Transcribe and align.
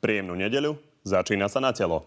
Príjemnú 0.00 0.36
nedeľu, 0.36 0.76
začína 1.02 1.48
sa 1.48 1.58
na 1.58 1.72
telo. 1.72 2.04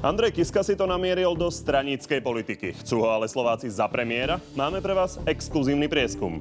Andrej 0.00 0.32
Kiska 0.32 0.64
si 0.64 0.72
to 0.80 0.88
namieril 0.88 1.36
do 1.36 1.52
stranickej 1.52 2.24
politiky. 2.24 2.72
Chcú 2.72 3.04
ho 3.04 3.12
ale 3.12 3.28
Slováci 3.28 3.68
za 3.68 3.84
premiéra? 3.84 4.40
Máme 4.56 4.80
pre 4.80 4.96
vás 4.96 5.20
exkluzívny 5.28 5.92
prieskum. 5.92 6.40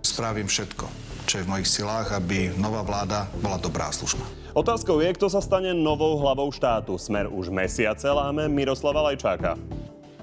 Spravím 0.00 0.48
všetko, 0.48 0.88
čo 1.28 1.34
je 1.36 1.44
v 1.44 1.50
mojich 1.52 1.68
silách, 1.68 2.16
aby 2.16 2.56
nová 2.56 2.80
vláda 2.80 3.28
bola 3.44 3.60
dobrá 3.60 3.92
a 3.92 3.94
slušná. 3.94 4.43
Otázkou 4.54 5.02
je, 5.02 5.10
kto 5.18 5.26
sa 5.26 5.42
stane 5.42 5.74
novou 5.74 6.14
hlavou 6.14 6.46
štátu. 6.54 6.94
Smer 6.94 7.26
už 7.26 7.50
mesiace 7.50 8.06
láme 8.06 8.46
Miroslava 8.46 9.02
Lajčáka. 9.10 9.58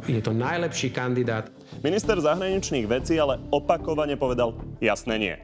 Je 0.08 0.24
to 0.24 0.32
najlepší 0.32 0.88
kandidát. 0.96 1.52
Minister 1.84 2.16
zahraničných 2.16 2.88
vecí 2.88 3.20
ale 3.20 3.44
opakovane 3.52 4.16
povedal 4.16 4.56
jasné 4.80 5.20
nie. 5.20 5.36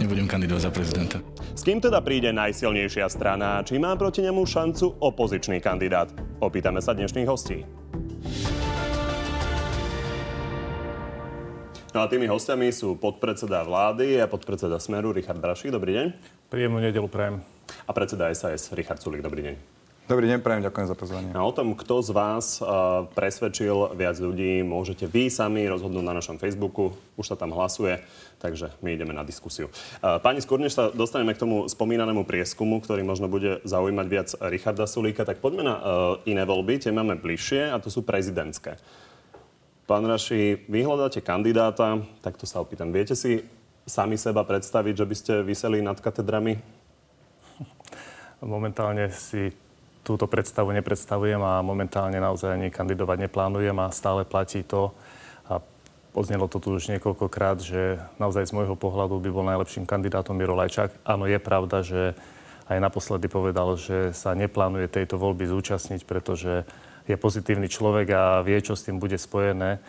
Nebudem 0.00 0.24
kandidovať 0.24 0.62
za 0.64 0.72
prezidenta. 0.72 1.18
S 1.52 1.60
kým 1.60 1.84
teda 1.84 2.00
príde 2.00 2.32
najsilnejšia 2.32 3.12
strana? 3.12 3.60
Či 3.60 3.76
má 3.76 3.92
proti 3.92 4.24
nemu 4.24 4.40
šancu 4.40 5.04
opozičný 5.04 5.60
kandidát? 5.60 6.08
Opýtame 6.40 6.80
sa 6.80 6.96
dnešných 6.96 7.28
hostí. 7.28 7.68
No 11.92 12.00
a 12.00 12.08
tými 12.08 12.24
hostiami 12.24 12.72
sú 12.72 12.96
podpredseda 12.96 13.60
vlády 13.68 14.16
a 14.16 14.24
podpredseda 14.24 14.80
Smeru 14.80 15.12
Richard 15.12 15.44
Brašík. 15.44 15.68
Dobrý 15.68 15.92
deň. 15.92 16.06
Príjemnú 16.48 16.80
nedelu 16.80 17.04
prajem. 17.04 17.57
A 17.88 17.96
predseda 17.96 18.28
SAS 18.36 18.68
Richard 18.76 19.00
Sulik. 19.00 19.24
Dobrý 19.24 19.40
deň. 19.40 19.54
Dobrý 20.08 20.28
deň, 20.28 20.44
prajem, 20.44 20.64
ďakujem 20.64 20.88
za 20.88 20.96
pozvanie. 20.96 21.30
A 21.32 21.40
o 21.40 21.52
tom, 21.52 21.72
kto 21.72 22.04
z 22.04 22.12
vás 22.12 22.60
uh, 22.60 23.08
presvedčil 23.12 23.96
viac 23.96 24.16
ľudí, 24.20 24.60
môžete 24.60 25.08
vy 25.08 25.32
sami 25.32 25.64
rozhodnúť 25.68 26.04
na 26.04 26.16
našom 26.16 26.36
Facebooku. 26.36 26.96
Už 27.16 27.32
sa 27.32 27.36
tam 27.36 27.52
hlasuje, 27.52 28.00
takže 28.40 28.72
my 28.84 28.92
ideme 28.92 29.12
na 29.16 29.24
diskusiu. 29.24 29.72
Uh, 30.00 30.20
pani, 30.20 30.40
skôr 30.44 30.60
než 30.60 30.76
sa 30.76 30.92
dostaneme 30.92 31.32
k 31.32 31.44
tomu 31.44 31.64
spomínanému 31.68 32.28
prieskumu, 32.28 32.80
ktorý 32.80 33.04
možno 33.04 33.28
bude 33.28 33.60
zaujímať 33.64 34.06
viac 34.08 34.28
Richarda 34.48 34.84
Sulíka, 34.88 35.28
tak 35.28 35.40
poďme 35.44 35.64
na 35.64 35.76
uh, 35.76 35.84
iné 36.28 36.44
voľby, 36.44 36.80
tie 36.80 36.92
máme 36.92 37.16
bližšie 37.20 37.72
a 37.72 37.76
to 37.80 37.88
sú 37.88 38.04
prezidentské. 38.04 38.80
Pán 39.88 40.04
Raši, 40.04 40.68
vy 40.68 40.84
hľadáte 40.84 41.24
kandidáta, 41.24 42.04
tak 42.20 42.36
to 42.36 42.44
sa 42.44 42.60
opýtam. 42.60 42.92
Viete 42.92 43.16
si 43.16 43.44
sami 43.88 44.20
seba 44.20 44.44
predstaviť, 44.44 44.94
že 45.00 45.08
by 45.08 45.14
ste 45.16 45.32
vyseli 45.40 45.80
nad 45.80 45.96
katedrami? 46.00 46.77
Momentálne 48.38 49.10
si 49.10 49.50
túto 50.06 50.24
predstavu 50.30 50.72
nepredstavujem 50.72 51.42
a 51.42 51.60
momentálne 51.60 52.16
naozaj 52.16 52.56
ani 52.56 52.72
kandidovať 52.72 53.28
neplánujem 53.28 53.76
a 53.76 53.92
stále 53.92 54.24
platí 54.24 54.64
to, 54.64 54.94
a 55.50 55.60
odznelo 56.16 56.48
to 56.48 56.62
tu 56.62 56.72
už 56.72 56.88
niekoľkokrát, 56.96 57.60
že 57.60 58.00
naozaj 58.16 58.48
z 58.48 58.56
môjho 58.56 58.78
pohľadu 58.78 59.20
by 59.20 59.28
bol 59.28 59.44
najlepším 59.44 59.84
kandidátom 59.84 60.32
Miro 60.32 60.56
Lajčák. 60.56 61.04
Áno, 61.04 61.28
je 61.28 61.36
pravda, 61.36 61.84
že 61.84 62.16
aj 62.68 62.78
naposledy 62.80 63.28
povedal, 63.28 63.76
že 63.76 64.16
sa 64.16 64.32
neplánuje 64.32 64.88
tejto 64.88 65.20
voľby 65.20 65.48
zúčastniť, 65.48 66.04
pretože 66.08 66.64
je 67.08 67.16
pozitívny 67.16 67.68
človek 67.68 68.06
a 68.12 68.22
vie, 68.44 68.60
čo 68.60 68.76
s 68.76 68.84
tým 68.84 69.00
bude 69.00 69.16
spojené. 69.16 69.80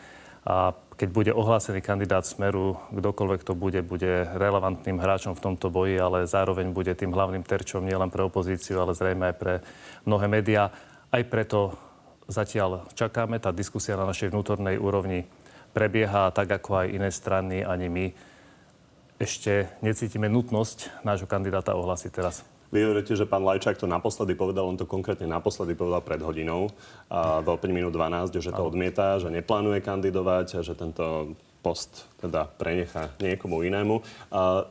A 0.48 0.72
keď 1.00 1.10
bude 1.16 1.32
ohlásený 1.32 1.80
kandidát 1.80 2.28
Smeru, 2.28 2.76
kdokoľvek 2.92 3.48
to 3.48 3.56
bude, 3.56 3.80
bude 3.88 4.28
relevantným 4.36 5.00
hráčom 5.00 5.32
v 5.32 5.44
tomto 5.48 5.72
boji, 5.72 5.96
ale 5.96 6.28
zároveň 6.28 6.76
bude 6.76 6.92
tým 6.92 7.16
hlavným 7.16 7.48
terčom 7.48 7.88
nielen 7.88 8.12
pre 8.12 8.28
opozíciu, 8.28 8.84
ale 8.84 8.92
zrejme 8.92 9.32
aj 9.32 9.36
pre 9.40 9.54
mnohé 10.04 10.28
médiá. 10.28 10.76
Aj 11.08 11.24
preto 11.24 11.80
zatiaľ 12.28 12.92
čakáme. 13.00 13.40
Tá 13.40 13.56
diskusia 13.56 13.96
na 13.96 14.04
našej 14.04 14.28
vnútornej 14.28 14.76
úrovni 14.76 15.24
prebieha 15.72 16.36
tak, 16.36 16.52
ako 16.52 16.84
aj 16.84 16.88
iné 16.92 17.10
strany, 17.16 17.64
ani 17.64 17.88
my 17.88 18.06
ešte 19.24 19.72
necítime 19.80 20.28
nutnosť 20.28 21.08
nášho 21.08 21.32
kandidáta 21.32 21.80
ohlásiť 21.80 22.12
teraz. 22.12 22.44
Vy 22.70 22.86
hovoríte, 22.86 23.18
že 23.18 23.26
pán 23.26 23.42
Lajčák 23.42 23.82
to 23.82 23.90
naposledy 23.90 24.38
povedal, 24.38 24.70
on 24.70 24.78
to 24.78 24.86
konkrétne 24.86 25.26
naposledy 25.26 25.74
povedal 25.74 26.06
pred 26.06 26.22
hodinou, 26.22 26.70
a 27.10 27.42
vo 27.42 27.58
5 27.58 27.66
minút 27.74 27.94
12, 27.94 28.38
že 28.38 28.54
to 28.54 28.62
odmieta, 28.62 29.18
že 29.18 29.34
neplánuje 29.34 29.82
kandidovať 29.82 30.48
a 30.58 30.62
že 30.62 30.78
tento 30.78 31.34
post 31.66 32.06
teda 32.22 32.46
prenecha 32.46 33.12
niekomu 33.18 33.66
inému. 33.66 34.06
A 34.30 34.70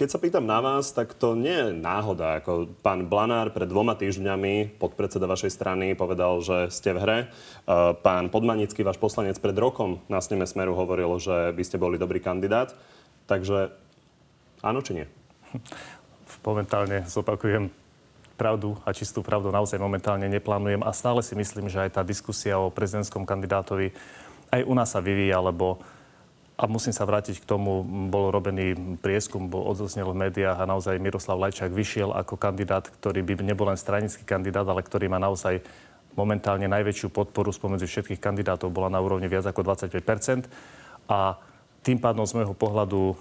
keď 0.00 0.08
sa 0.08 0.22
pýtam 0.22 0.48
na 0.48 0.64
vás, 0.64 0.96
tak 0.96 1.12
to 1.12 1.36
nie 1.36 1.52
je 1.52 1.76
náhoda. 1.76 2.40
Ako 2.40 2.72
pán 2.80 3.04
Blanár 3.04 3.52
pred 3.52 3.68
dvoma 3.68 3.92
týždňami, 4.00 4.80
podpredseda 4.80 5.28
vašej 5.28 5.52
strany, 5.52 5.92
povedal, 5.92 6.40
že 6.40 6.72
ste 6.72 6.96
v 6.96 6.98
hre. 7.04 7.18
Pán 8.00 8.32
Podmanický, 8.32 8.80
váš 8.80 8.96
poslanec, 8.96 9.36
pred 9.36 9.52
rokom 9.60 10.00
na 10.08 10.24
sneme 10.24 10.48
Smeru 10.48 10.72
hovoril, 10.72 11.20
že 11.20 11.52
by 11.52 11.62
ste 11.68 11.76
boli 11.76 12.00
dobrý 12.00 12.16
kandidát. 12.16 12.72
Takže 13.28 13.76
áno 14.64 14.80
či 14.80 15.04
nie? 15.04 15.06
momentálne 16.44 17.04
zopakujem 17.06 17.68
pravdu 18.40 18.80
a 18.88 18.96
čistú 18.96 19.20
pravdu 19.20 19.52
naozaj 19.52 19.76
momentálne 19.76 20.24
neplánujem 20.32 20.80
a 20.80 20.96
stále 20.96 21.20
si 21.20 21.36
myslím, 21.36 21.68
že 21.68 21.84
aj 21.84 22.00
tá 22.00 22.02
diskusia 22.02 22.56
o 22.56 22.72
prezidentskom 22.72 23.28
kandidátovi 23.28 23.92
aj 24.50 24.66
u 24.66 24.74
nás 24.74 24.90
sa 24.90 25.00
vyvíja, 25.04 25.38
lebo 25.38 25.78
a 26.60 26.68
musím 26.68 26.92
sa 26.92 27.08
vrátiť 27.08 27.40
k 27.40 27.48
tomu, 27.48 27.80
bol 28.12 28.28
robený 28.28 28.76
prieskum, 29.00 29.48
bol 29.48 29.64
odzoznel 29.64 30.12
v 30.12 30.28
médiách 30.28 30.60
a 30.60 30.68
naozaj 30.68 31.00
Miroslav 31.00 31.40
Lajčák 31.40 31.72
vyšiel 31.72 32.12
ako 32.12 32.36
kandidát, 32.36 32.84
ktorý 32.84 33.24
by 33.24 33.40
nebol 33.40 33.72
len 33.72 33.80
stranický 33.80 34.28
kandidát, 34.28 34.68
ale 34.68 34.84
ktorý 34.84 35.08
má 35.08 35.16
naozaj 35.16 35.64
momentálne 36.20 36.68
najväčšiu 36.68 37.08
podporu 37.16 37.48
spomedzi 37.48 37.88
všetkých 37.88 38.20
kandidátov, 38.20 38.76
bola 38.76 38.92
na 38.92 39.00
úrovni 39.00 39.24
viac 39.24 39.48
ako 39.48 39.64
25% 39.64 40.52
A 41.08 41.40
tým 41.80 41.96
pádom 41.96 42.28
z 42.28 42.36
môjho 42.36 42.52
pohľadu 42.52 43.00
e, 43.08 43.14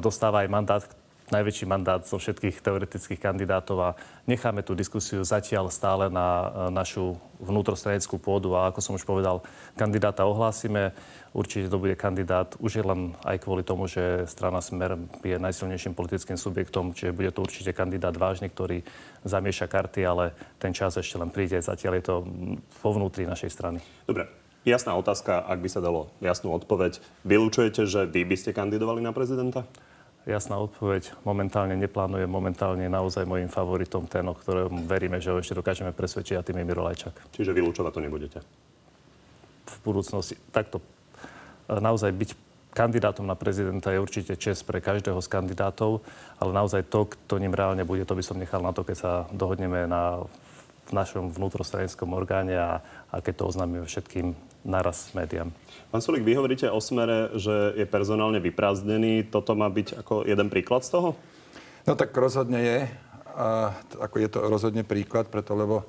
dostáva 0.00 0.40
aj 0.40 0.48
mandát, 0.48 0.82
najväčší 1.30 1.64
mandát 1.66 2.02
zo 2.04 2.18
všetkých 2.18 2.62
teoretických 2.62 3.20
kandidátov 3.22 3.78
a 3.82 3.90
necháme 4.28 4.62
tú 4.62 4.74
diskusiu 4.78 5.22
zatiaľ 5.26 5.70
stále 5.72 6.06
na 6.12 6.26
e, 6.26 6.46
našu 6.70 7.18
vnútrostranickú 7.42 8.16
pôdu 8.16 8.54
a 8.54 8.70
ako 8.70 8.80
som 8.80 8.94
už 8.96 9.04
povedal, 9.04 9.42
kandidáta 9.74 10.24
ohlásime. 10.24 10.94
Určite 11.36 11.68
to 11.68 11.76
bude 11.76 11.92
kandidát 12.00 12.56
už 12.58 12.80
je 12.80 12.84
len 12.84 13.12
aj 13.22 13.36
kvôli 13.44 13.62
tomu, 13.62 13.86
že 13.86 14.24
strana 14.26 14.64
Smer 14.64 14.96
je 15.20 15.36
najsilnejším 15.36 15.92
politickým 15.92 16.40
subjektom, 16.40 16.96
čiže 16.96 17.12
bude 17.12 17.30
to 17.30 17.44
určite 17.44 17.76
kandidát 17.76 18.16
vážny, 18.16 18.48
ktorý 18.48 18.80
zamieša 19.22 19.68
karty, 19.68 20.00
ale 20.06 20.32
ten 20.56 20.72
čas 20.72 20.96
ešte 20.96 21.20
len 21.20 21.28
príde. 21.28 21.60
Zatiaľ 21.60 21.92
je 22.00 22.04
to 22.04 22.14
vo 22.80 22.90
vnútri 22.96 23.28
našej 23.28 23.50
strany. 23.52 23.78
Dobre, 24.08 24.26
jasná 24.64 24.96
otázka, 24.96 25.44
ak 25.44 25.58
by 25.60 25.68
sa 25.68 25.84
dalo 25.84 26.08
jasnú 26.24 26.56
odpoveď. 26.56 26.98
Vylúčujete, 27.22 27.84
že 27.84 28.08
vy 28.08 28.24
by 28.24 28.36
ste 28.40 28.56
kandidovali 28.56 29.04
na 29.04 29.12
prezidenta? 29.12 29.68
Jasná 30.26 30.58
odpoveď. 30.58 31.14
Momentálne 31.22 31.78
neplánujem. 31.78 32.26
Momentálne 32.26 32.90
naozaj 32.90 33.22
môjim 33.22 33.46
favoritom 33.46 34.10
ten, 34.10 34.26
o 34.26 34.34
ktorom 34.34 34.82
veríme, 34.90 35.22
že 35.22 35.30
ho 35.30 35.38
ešte 35.38 35.54
dokážeme 35.54 35.94
presvedčiť 35.94 36.34
a 36.34 36.42
tým 36.42 36.58
je 36.58 36.66
Miro. 36.66 36.82
Čiže 37.30 37.54
vylúčovať 37.54 37.92
to 37.94 38.02
nebudete? 38.02 38.38
V 39.70 39.76
budúcnosti 39.86 40.34
takto. 40.50 40.82
Naozaj 41.70 42.10
byť 42.10 42.30
kandidátom 42.74 43.22
na 43.22 43.38
prezidenta 43.38 43.94
je 43.94 44.02
určite 44.02 44.34
čest 44.34 44.66
pre 44.66 44.82
každého 44.82 45.22
z 45.22 45.30
kandidátov, 45.30 46.02
ale 46.42 46.50
naozaj 46.50 46.90
to, 46.90 47.06
kto 47.06 47.38
ním 47.38 47.54
reálne 47.54 47.86
bude, 47.86 48.02
to 48.02 48.18
by 48.18 48.22
som 48.26 48.42
nechal 48.42 48.60
na 48.60 48.74
to, 48.74 48.82
keď 48.82 48.96
sa 48.98 49.12
dohodneme 49.30 49.86
na 49.86 50.26
v 50.86 50.92
našom 50.94 51.34
vnútrostranickom 51.34 52.14
orgáne 52.14 52.54
a, 52.54 52.78
a 53.10 53.18
keď 53.18 53.42
to 53.42 53.48
oznámime 53.50 53.86
všetkým 53.90 54.38
naraz 54.66 55.14
médiám. 55.14 55.54
Pán 55.94 56.02
Sulik, 56.02 56.26
vy 56.26 56.34
hovoríte 56.34 56.66
o 56.66 56.82
smere, 56.82 57.30
že 57.38 57.78
je 57.78 57.86
personálne 57.86 58.42
vyprázdnený. 58.42 59.30
Toto 59.30 59.54
má 59.54 59.70
byť 59.70 60.02
ako 60.02 60.26
jeden 60.26 60.50
príklad 60.50 60.82
z 60.82 60.98
toho? 60.98 61.14
No 61.86 61.94
tak 61.94 62.10
rozhodne 62.18 62.58
je. 62.58 62.78
A, 63.38 63.70
ako 64.02 64.16
je 64.18 64.28
to 64.28 64.38
rozhodne 64.42 64.82
príklad, 64.82 65.30
preto 65.30 65.54
lebo 65.54 65.86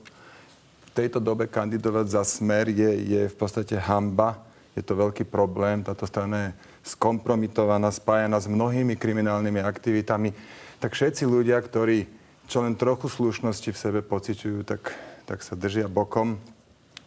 v 0.85 0.89
tejto 0.93 1.17
dobe 1.17 1.49
kandidovať 1.49 2.05
za 2.13 2.21
smer 2.21 2.69
je, 2.69 2.91
je 3.17 3.21
v 3.25 3.35
podstate 3.35 3.73
hamba. 3.81 4.37
Je 4.77 4.85
to 4.85 4.93
veľký 4.93 5.25
problém. 5.25 5.81
Táto 5.81 6.05
strana 6.05 6.53
je 6.53 6.93
skompromitovaná, 6.93 7.89
spájana 7.89 8.37
s 8.37 8.45
mnohými 8.45 8.93
kriminálnymi 8.93 9.65
aktivitami. 9.65 10.29
Tak 10.77 10.93
všetci 10.93 11.25
ľudia, 11.25 11.57
ktorí 11.57 12.05
čo 12.47 12.63
len 12.63 12.79
trochu 12.79 13.11
slušnosti 13.11 13.75
v 13.75 13.77
sebe 13.77 13.99
pociťujú, 13.99 14.63
tak, 14.63 14.95
tak 15.27 15.43
sa 15.43 15.57
držia 15.57 15.91
bokom. 15.91 16.39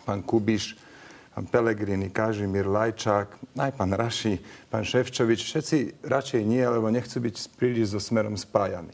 Pán 0.04 0.20
Kubiš, 0.20 0.76
pán 1.34 1.46
Pelegrini, 1.46 2.10
Kažimír, 2.10 2.66
Lajčák, 2.66 3.56
aj 3.56 3.72
pán 3.74 3.92
Raši, 3.94 4.42
pán 4.66 4.82
Ševčovič, 4.82 5.40
všetci 5.46 6.02
radšej 6.02 6.42
nie, 6.42 6.62
lebo 6.62 6.90
nechcú 6.90 7.22
byť 7.22 7.36
príliš 7.54 7.94
so 7.94 8.00
smerom 8.02 8.34
spájaní. 8.34 8.92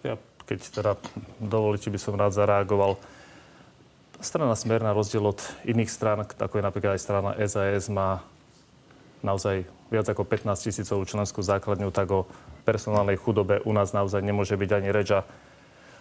Ja, 0.00 0.16
keď 0.48 0.58
teda 0.72 0.92
dovolíte, 1.36 1.92
by 1.92 1.98
som 2.00 2.16
rád 2.16 2.32
zareagoval. 2.32 2.96
Strana 4.18 4.58
Smer 4.58 4.82
na 4.82 4.90
rozdiel 4.90 5.22
od 5.22 5.38
iných 5.62 5.92
strán, 5.92 6.18
ako 6.26 6.58
je 6.58 6.66
napríklad 6.66 6.98
aj 6.98 7.04
strana 7.04 7.30
SAS, 7.46 7.86
má 7.86 8.24
naozaj 9.22 9.62
viac 9.94 10.10
ako 10.10 10.26
15 10.26 10.58
tisícovú 10.58 11.06
členskú 11.06 11.38
základňu, 11.38 11.94
tak 11.94 12.10
o 12.10 12.26
personálnej 12.66 13.14
chudobe 13.14 13.62
u 13.62 13.70
nás 13.70 13.94
naozaj 13.94 14.20
nemôže 14.24 14.58
byť 14.58 14.70
ani 14.74 14.90
reč. 14.90 15.14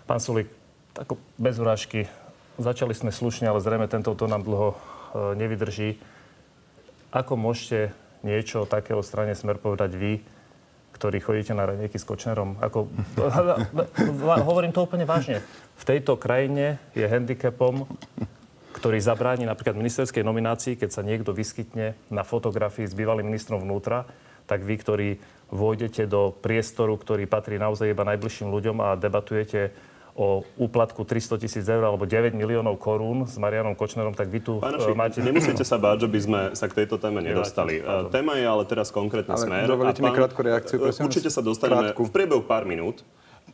pán 0.10 0.18
Sulik, 0.18 0.50
ako 0.98 1.22
bez 1.38 1.62
urážky, 1.62 2.10
Začali 2.58 2.98
sme 2.98 3.14
slušne, 3.14 3.46
ale 3.46 3.62
zrejme 3.62 3.86
tento 3.86 4.18
to 4.18 4.26
nám 4.26 4.42
dlho 4.42 4.74
nevydrží. 5.16 6.00
Ako 7.14 7.40
môžete 7.40 7.96
niečo 8.26 8.68
takého 8.68 9.00
strane 9.06 9.32
Smer 9.38 9.62
povedať 9.62 9.96
vy, 9.96 10.20
ktorí 10.98 11.22
chodíte 11.22 11.54
na 11.54 11.70
raňajky 11.70 12.02
s 12.02 12.08
Kočnerom? 12.10 12.58
Ako, 12.58 12.90
hovorím 14.50 14.74
to 14.74 14.84
úplne 14.84 15.06
vážne. 15.06 15.46
V 15.78 15.84
tejto 15.86 16.18
krajine 16.18 16.82
je 16.98 17.06
handicapom, 17.06 17.86
ktorý 18.74 18.98
zabráni 19.02 19.46
napríklad 19.46 19.78
ministerskej 19.78 20.26
nominácii, 20.26 20.78
keď 20.78 20.90
sa 20.90 21.06
niekto 21.06 21.34
vyskytne 21.34 21.94
na 22.10 22.22
fotografii 22.26 22.86
s 22.86 22.98
bývalým 22.98 23.30
ministrom 23.30 23.62
vnútra, 23.62 24.10
tak 24.50 24.66
vy, 24.66 24.76
ktorí 24.78 25.10
vôjdete 25.54 26.06
do 26.10 26.34
priestoru, 26.34 26.98
ktorý 26.98 27.26
patrí 27.30 27.58
naozaj 27.58 27.94
iba 27.94 28.04
najbližším 28.06 28.50
ľuďom 28.52 28.78
a 28.84 29.00
debatujete 29.00 29.72
o 30.18 30.42
úplatku 30.58 31.06
300 31.06 31.38
tisíc 31.38 31.66
eur 31.70 31.86
alebo 31.86 32.10
9 32.10 32.34
miliónov 32.34 32.82
korún 32.82 33.30
s 33.30 33.38
Marianom 33.38 33.78
Kočnerom, 33.78 34.18
tak 34.18 34.34
vy 34.34 34.42
tu 34.42 34.58
Pán 34.58 34.74
Naši, 34.74 34.98
máte... 34.98 35.22
Nemusíte 35.22 35.62
sa 35.62 35.78
báť, 35.78 36.04
že 36.04 36.08
by 36.10 36.20
sme 36.20 36.40
sa 36.58 36.66
k 36.66 36.84
tejto 36.84 36.98
téme 36.98 37.22
nedostali. 37.22 37.86
Nemáte, 37.86 38.10
Téma 38.10 38.34
je 38.42 38.46
ale 38.50 38.64
teraz 38.66 38.90
konkrétne 38.90 39.38
ale 39.38 39.46
smer. 39.46 39.64
Dovolíte 39.70 40.02
mi 40.02 40.10
krátku 40.10 40.42
reakciu, 40.42 40.82
prosím. 40.82 41.06
Určite 41.06 41.30
sa 41.30 41.46
dostaneme 41.46 41.94
krátku. 41.94 42.10
v 42.10 42.12
priebehu 42.12 42.42
pár 42.42 42.66
minút 42.66 43.06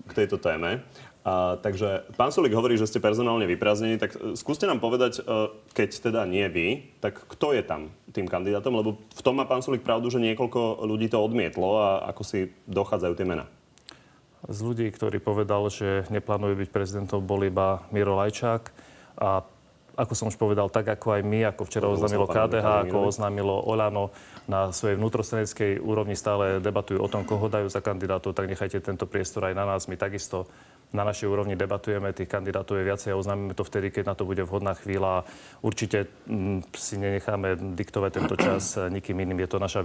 k 0.08 0.12
tejto 0.24 0.40
téme. 0.40 0.80
A, 1.24 1.56
takže 1.60 2.04
pán 2.20 2.36
Sulik 2.36 2.52
hovorí, 2.52 2.76
že 2.76 2.84
ste 2.84 3.00
personálne 3.00 3.48
vyprázdnení, 3.48 3.96
tak 3.96 4.12
e, 4.20 4.36
skúste 4.36 4.68
nám 4.68 4.84
povedať, 4.84 5.24
e, 5.24 5.56
keď 5.72 6.12
teda 6.12 6.28
nie 6.28 6.44
vy, 6.52 6.68
tak 7.00 7.16
kto 7.16 7.56
je 7.56 7.64
tam 7.64 7.96
tým 8.12 8.28
kandidátom? 8.28 8.76
Lebo 8.76 9.00
v 9.00 9.22
tom 9.24 9.40
má 9.40 9.48
pán 9.48 9.64
Sulik 9.64 9.88
pravdu, 9.88 10.12
že 10.12 10.20
niekoľko 10.20 10.84
ľudí 10.84 11.08
to 11.08 11.24
odmietlo 11.24 11.80
a 11.80 12.12
ako 12.12 12.24
si 12.28 12.52
dochádzajú 12.68 13.14
tie 13.16 13.24
mená. 13.24 13.48
Z 14.44 14.60
ľudí, 14.60 14.92
ktorý 14.92 15.24
povedal, 15.24 15.72
že 15.72 16.04
neplánuje 16.12 16.68
byť 16.68 16.70
prezidentom, 16.70 17.24
bol 17.24 17.40
iba 17.48 17.88
Miro 17.96 18.20
Lajčák. 18.20 18.64
A 19.20 19.48
ako 19.94 20.14
som 20.18 20.28
už 20.28 20.42
povedal, 20.42 20.68
tak 20.74 20.90
ako 20.90 21.16
aj 21.16 21.22
my, 21.22 21.40
ako 21.54 21.70
včera 21.70 21.86
oznámilo 21.86 22.26
KDH, 22.26 22.90
ako 22.90 23.14
oznámilo 23.14 23.56
Olano, 23.62 24.10
na 24.50 24.74
svojej 24.74 25.00
vnútrostreneckej 25.00 25.80
úrovni 25.80 26.18
stále 26.18 26.60
debatujú 26.60 27.00
o 27.00 27.08
tom, 27.08 27.24
koho 27.24 27.48
dajú 27.48 27.70
za 27.70 27.80
kandidátov, 27.80 28.36
tak 28.36 28.50
nechajte 28.50 28.84
tento 28.84 29.08
priestor 29.08 29.48
aj 29.48 29.56
na 29.56 29.64
nás. 29.64 29.88
My 29.88 29.96
takisto 29.96 30.50
na 30.94 31.02
našej 31.02 31.26
úrovni 31.26 31.58
debatujeme, 31.58 32.14
tých 32.14 32.30
kandidátov 32.30 32.78
je 32.78 32.86
viacej 32.86 33.10
a 33.12 33.20
oznámime 33.20 33.58
to 33.58 33.66
vtedy, 33.66 33.90
keď 33.90 34.14
na 34.14 34.16
to 34.16 34.30
bude 34.30 34.46
vhodná 34.46 34.78
chvíľa. 34.78 35.26
Určite 35.66 36.06
mm, 36.30 36.70
si 36.78 37.02
nenecháme 37.02 37.74
diktovať 37.74 38.12
tento 38.14 38.36
čas 38.38 38.78
nikým 38.96 39.18
iným. 39.18 39.42
Je 39.42 39.50
to, 39.50 39.58
naša, 39.58 39.82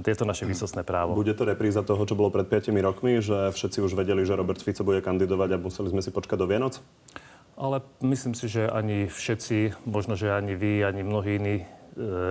je 0.00 0.16
to 0.16 0.24
naše 0.24 0.48
výsostné 0.48 0.80
právo. 0.80 1.12
Bude 1.12 1.36
to 1.36 1.44
repríza 1.44 1.84
toho, 1.84 2.00
čo 2.08 2.16
bolo 2.16 2.32
pred 2.32 2.48
5 2.48 2.72
rokmi, 2.80 3.20
že 3.20 3.52
všetci 3.52 3.84
už 3.84 3.92
vedeli, 3.92 4.24
že 4.24 4.32
Robert 4.32 4.64
Fico 4.64 4.80
bude 4.80 5.04
kandidovať 5.04 5.48
a 5.54 5.62
museli 5.62 5.92
sme 5.92 6.00
si 6.00 6.08
počkať 6.08 6.40
do 6.40 6.48
Vianoc? 6.48 6.80
Ale 7.56 7.84
myslím 8.04 8.32
si, 8.32 8.48
že 8.48 8.68
ani 8.68 9.08
všetci, 9.08 9.88
možno, 9.88 10.16
že 10.16 10.32
ani 10.32 10.56
vy, 10.56 10.84
ani 10.84 11.00
mnohí 11.00 11.40
iní 11.40 11.56
e, 11.60 11.64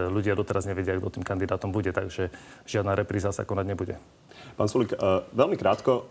ľudia 0.10 0.38
doteraz 0.38 0.70
nevedia, 0.70 0.98
kto 1.02 1.18
tým 1.18 1.26
kandidátom 1.26 1.74
bude, 1.74 1.90
takže 1.90 2.30
žiadna 2.70 2.94
repríza 2.94 3.34
sa 3.34 3.42
konať 3.42 3.66
nebude. 3.66 3.98
Pán 4.54 4.70
Sulik, 4.70 4.94
e, 4.94 4.98
veľmi 5.34 5.58
krátko, 5.58 6.06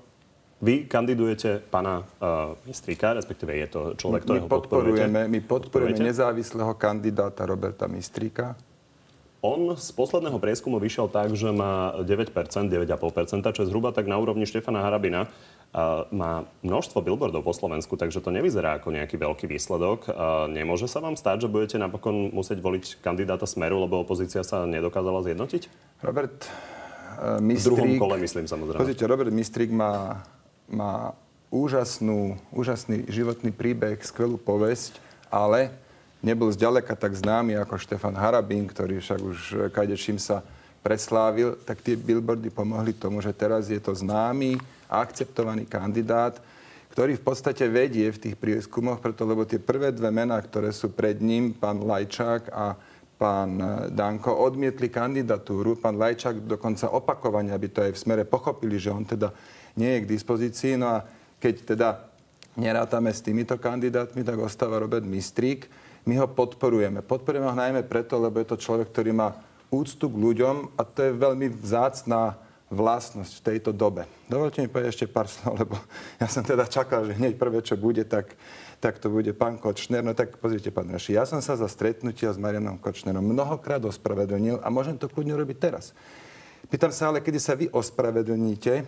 vy 0.65 0.89
kandidujete 0.89 1.61
pána 1.69 2.01
uh, 2.01 2.57
Mistríka, 2.65 3.13
respektíve 3.13 3.53
je 3.53 3.69
to 3.69 3.81
človek, 4.01 4.25
ktorého 4.25 4.49
my 4.49 4.51
podporujeme. 4.51 5.21
My 5.29 5.41
podporujeme 5.45 6.09
nezávislého 6.09 6.73
kandidáta 6.81 7.45
Roberta 7.45 7.85
Mistríka. 7.85 8.57
On 9.45 9.77
z 9.77 9.93
posledného 9.93 10.41
prieskumu 10.41 10.81
vyšiel 10.81 11.13
tak, 11.13 11.37
že 11.37 11.53
má 11.53 11.93
9%, 12.01 12.33
9,5%, 12.33 13.45
čo 13.53 13.61
je 13.61 13.69
zhruba 13.69 13.93
tak 13.93 14.09
na 14.09 14.17
úrovni 14.17 14.49
Štefana 14.49 14.81
Harabina. 14.81 15.29
Uh, 15.75 16.09
má 16.15 16.49
množstvo 16.65 17.05
billboardov 17.05 17.45
po 17.45 17.53
Slovensku, 17.53 18.01
takže 18.01 18.25
to 18.25 18.33
nevyzerá 18.33 18.81
ako 18.81 18.95
nejaký 18.95 19.21
veľký 19.21 19.45
výsledok. 19.45 20.09
Uh, 20.09 20.49
nemôže 20.49 20.89
sa 20.89 21.05
vám 21.05 21.19
stať, 21.19 21.45
že 21.45 21.53
budete 21.53 21.77
napokon 21.77 22.33
musieť 22.33 22.65
voliť 22.65 23.05
kandidáta 23.05 23.45
Smeru, 23.45 23.85
lebo 23.85 24.01
opozícia 24.01 24.41
sa 24.41 24.65
nedokázala 24.65 25.21
zjednotiť? 25.29 25.69
Robert 26.01 26.49
Mistrík... 27.43 27.69
V 27.69 27.71
druhom 27.75 27.93
kole, 28.01 28.17
myslím, 28.23 28.47
samozrejme. 28.49 28.81
Pozrite, 28.81 29.05
Robert 29.05 29.31
Mistrík 29.35 29.71
má 29.71 30.25
má 30.69 31.13
úžasnú, 31.55 32.35
úžasný 32.51 33.07
životný 33.07 33.55
príbeh, 33.55 34.01
skvelú 34.03 34.35
povesť, 34.41 34.99
ale 35.31 35.71
nebol 36.25 36.51
zďaleka 36.51 36.97
tak 36.99 37.15
známy 37.15 37.55
ako 37.61 37.79
Štefan 37.79 38.17
Harabín, 38.17 38.67
ktorý 38.67 38.99
však 38.99 39.21
už 39.21 39.39
kadečím 39.71 40.19
sa 40.19 40.43
preslávil, 40.85 41.57
tak 41.65 41.81
tie 41.81 41.97
billboardy 41.97 42.53
pomohli 42.53 42.93
tomu, 42.93 43.25
že 43.25 43.33
teraz 43.33 43.73
je 43.73 43.81
to 43.81 43.97
známy 43.97 44.61
a 44.91 45.01
akceptovaný 45.01 45.65
kandidát, 45.65 46.37
ktorý 46.93 47.17
v 47.17 47.25
podstate 47.25 47.65
vedie 47.67 48.07
v 48.13 48.21
tých 48.21 48.37
prieskumoch, 48.37 49.01
preto 49.01 49.25
lebo 49.25 49.49
tie 49.49 49.59
prvé 49.59 49.91
dve 49.91 50.13
mená, 50.13 50.37
ktoré 50.39 50.71
sú 50.71 50.93
pred 50.93 51.19
ním, 51.19 51.57
pán 51.57 51.81
Lajčák 51.83 52.53
a 52.53 52.77
pán 53.15 53.57
Danko, 53.95 54.35
odmietli 54.35 54.91
kandidatúru. 54.91 55.79
Pán 55.79 55.97
Lajčák 55.97 56.45
dokonca 56.45 56.91
opakovane, 56.91 57.55
aby 57.55 57.69
to 57.71 57.81
aj 57.83 57.95
v 57.95 58.03
smere 58.03 58.25
pochopili, 58.27 58.77
že 58.77 58.91
on 58.91 59.07
teda 59.07 59.31
nie 59.79 59.99
je 59.99 60.03
k 60.03 60.11
dispozícii. 60.11 60.75
No 60.79 60.99
a 60.99 61.07
keď 61.39 61.55
teda 61.77 61.89
nerátame 62.59 63.11
s 63.11 63.23
týmito 63.23 63.59
kandidátmi, 63.59 64.23
tak 64.23 64.39
ostáva 64.39 64.83
Robert 64.83 65.07
Mistrík. 65.07 65.71
My 66.05 66.21
ho 66.21 66.29
podporujeme. 66.29 67.01
Podporujeme 67.01 67.49
ho 67.49 67.57
najmä 67.57 67.83
preto, 67.89 68.21
lebo 68.21 68.39
je 68.43 68.49
to 68.51 68.61
človek, 68.61 68.93
ktorý 68.93 69.17
má 69.17 69.35
úctu 69.73 70.07
k 70.07 70.21
ľuďom 70.21 70.79
a 70.79 70.83
to 70.87 71.01
je 71.03 71.13
veľmi 71.17 71.49
vzácná 71.51 72.39
vlastnosť 72.71 73.33
v 73.41 73.45
tejto 73.55 73.71
dobe. 73.71 74.05
Dovolte 74.27 74.61
mi 74.61 74.69
povedať 74.69 74.91
ešte 74.95 75.07
pár 75.11 75.31
slov, 75.31 75.65
lebo 75.65 75.77
ja 76.23 76.27
som 76.29 76.43
teda 76.47 76.67
čakal, 76.69 77.07
že 77.09 77.17
hneď 77.17 77.39
prvé, 77.39 77.61
čo 77.63 77.79
bude, 77.79 78.03
tak, 78.05 78.35
tak 78.85 79.01
to 79.01 79.09
bude 79.09 79.33
pán 79.33 79.57
Kočner. 79.57 80.05
No 80.05 80.13
tak 80.13 80.37
pozrite, 80.37 80.69
pán 80.69 80.93
Raši, 80.93 81.17
ja 81.17 81.25
som 81.25 81.41
sa 81.41 81.57
za 81.57 81.65
stretnutia 81.73 82.29
s 82.29 82.37
Marianom 82.37 82.77
Kočnerom 82.77 83.25
mnohokrát 83.25 83.81
ospravedlnil 83.81 84.61
a 84.61 84.69
môžem 84.69 85.01
to 85.01 85.09
kľudne 85.09 85.33
robiť 85.33 85.57
teraz. 85.57 85.97
Pýtam 86.69 86.93
sa 86.93 87.09
ale, 87.09 87.25
kedy 87.25 87.41
sa 87.41 87.57
vy 87.57 87.73
ospravedlníte 87.73 88.85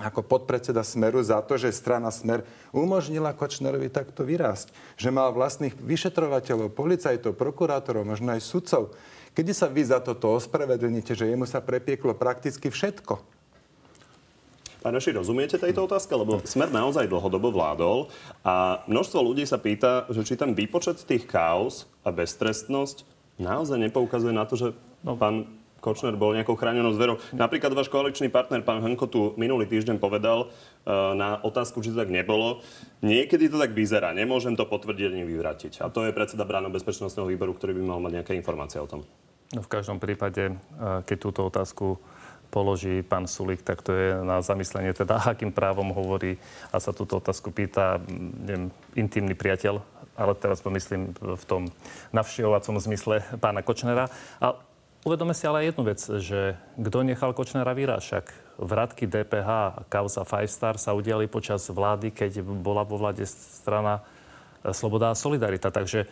ako 0.00 0.24
podpredseda 0.24 0.84
Smeru 0.84 1.20
za 1.20 1.40
to, 1.44 1.56
že 1.56 1.72
strana 1.72 2.12
Smer 2.12 2.44
umožnila 2.72 3.32
Kočnerovi 3.32 3.88
takto 3.88 4.24
vyrásť. 4.24 4.72
Že 5.00 5.08
mal 5.08 5.32
vlastných 5.32 5.76
vyšetrovateľov, 5.76 6.72
policajtov, 6.76 7.36
prokurátorov, 7.36 8.08
možno 8.08 8.36
aj 8.36 8.44
sudcov. 8.44 8.92
Kedy 9.32 9.52
sa 9.56 9.72
vy 9.72 9.88
za 9.88 10.00
toto 10.00 10.36
ospravedlníte, 10.36 11.16
že 11.16 11.28
jemu 11.28 11.48
sa 11.48 11.64
prepieklo 11.64 12.12
prakticky 12.16 12.68
všetko? 12.72 13.39
Pán 14.80 14.96
Reši, 14.96 15.12
rozumiete 15.12 15.60
tejto 15.60 15.84
otázke? 15.84 16.16
Lebo 16.16 16.40
Smer 16.48 16.72
naozaj 16.72 17.04
dlhodobo 17.04 17.52
vládol 17.52 18.08
a 18.40 18.80
množstvo 18.88 19.20
ľudí 19.20 19.44
sa 19.44 19.60
pýta, 19.60 20.08
že 20.08 20.24
či 20.24 20.40
ten 20.40 20.56
výpočet 20.56 21.04
tých 21.04 21.28
chaos 21.28 21.84
a 22.00 22.08
beztrestnosť 22.08 23.04
naozaj 23.36 23.76
nepoukazuje 23.76 24.32
na 24.32 24.48
to, 24.48 24.56
že 24.56 24.68
no, 25.04 25.20
pán 25.20 25.60
Kočner 25.80 26.12
bol 26.12 26.36
nejakou 26.36 26.60
chránenou 26.60 26.92
zverou. 26.92 27.16
Napríklad 27.32 27.72
váš 27.72 27.88
koaličný 27.88 28.28
partner, 28.28 28.60
pán 28.60 28.84
Hanko, 28.84 29.08
tu 29.08 29.32
minulý 29.40 29.64
týždeň 29.64 29.96
povedal 29.96 30.48
uh, 30.48 31.16
na 31.16 31.40
otázku, 31.40 31.80
či 31.80 31.92
to 31.92 32.04
tak 32.04 32.12
nebolo. 32.12 32.60
Niekedy 33.00 33.48
to 33.48 33.56
tak 33.56 33.72
vyzerá. 33.72 34.12
Nemôžem 34.12 34.60
to 34.60 34.68
potvrdiť 34.68 35.08
ani 35.08 35.24
vyvratiť. 35.24 35.80
A 35.80 35.88
to 35.88 36.04
je 36.04 36.12
predseda 36.12 36.44
bráno 36.44 36.68
bezpečnostného 36.68 37.24
výboru, 37.32 37.56
ktorý 37.56 37.80
by 37.80 37.82
mal 37.84 37.98
mať 38.04 38.12
nejaké 38.20 38.32
informácie 38.36 38.76
o 38.76 38.88
tom. 38.88 39.08
No, 39.56 39.64
v 39.64 39.72
každom 39.72 39.96
prípade, 39.96 40.52
uh, 40.52 41.00
keď 41.00 41.16
túto 41.16 41.40
otázku 41.48 41.96
položí 42.50 43.06
pán 43.06 43.30
Sulik, 43.30 43.62
tak 43.62 43.80
to 43.80 43.94
je 43.94 44.18
na 44.26 44.42
zamyslenie 44.42 44.92
teda, 44.92 45.22
akým 45.32 45.54
právom 45.54 45.94
hovorí 45.94 46.36
a 46.74 46.82
sa 46.82 46.90
túto 46.90 47.22
otázku 47.22 47.54
pýta 47.54 48.02
neviem, 48.44 48.74
intimný 48.98 49.38
priateľ, 49.38 49.80
ale 50.18 50.32
teraz 50.36 50.60
to 50.60 50.68
myslím 50.74 51.14
v 51.16 51.44
tom 51.46 51.70
navštevovacom 52.12 52.76
zmysle 52.82 53.22
pána 53.38 53.62
Kočnera. 53.64 54.10
A 54.42 54.58
Uvedome 55.00 55.32
si 55.32 55.48
ale 55.48 55.64
jednu 55.64 55.88
vec, 55.88 55.96
že 56.20 56.60
kto 56.76 57.00
nechal 57.00 57.32
Kočnera 57.32 57.72
vyrať, 57.72 58.00
však 58.04 58.24
vratky 58.60 59.08
DPH 59.08 59.48
a 59.48 59.80
kauza 59.88 60.28
Five 60.28 60.52
Star 60.52 60.76
sa 60.76 60.92
udiali 60.92 61.24
počas 61.24 61.64
vlády, 61.72 62.12
keď 62.12 62.44
bola 62.44 62.84
vo 62.84 63.00
vláde 63.00 63.24
strana 63.24 64.04
e, 64.60 64.76
Sloboda 64.76 65.08
a 65.08 65.16
Solidarita. 65.16 65.72
Takže 65.72 66.04
e, 66.04 66.06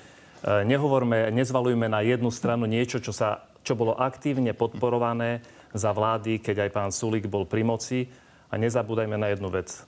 nehovorme, 0.65 1.29
nezvalujme 1.37 1.85
na 1.85 2.01
jednu 2.01 2.33
stranu 2.33 2.65
niečo, 2.65 2.97
čo, 2.97 3.13
sa, 3.13 3.45
čo 3.61 3.77
bolo 3.77 3.93
aktívne 3.93 4.57
podporované 4.57 5.45
za 5.75 5.91
vlády, 5.93 6.41
keď 6.41 6.69
aj 6.69 6.71
pán 6.75 6.91
Sulik 6.93 7.29
bol 7.29 7.45
pri 7.45 7.65
moci. 7.65 8.09
A 8.49 8.57
nezabúdajme 8.57 9.17
na 9.21 9.29
jednu 9.29 9.53
vec. 9.53 9.85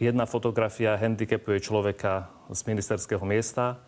Jedna 0.00 0.26
fotografia 0.26 0.98
handicapuje 0.98 1.62
človeka 1.62 2.26
z 2.50 2.60
ministerského 2.66 3.22
miesta, 3.22 3.78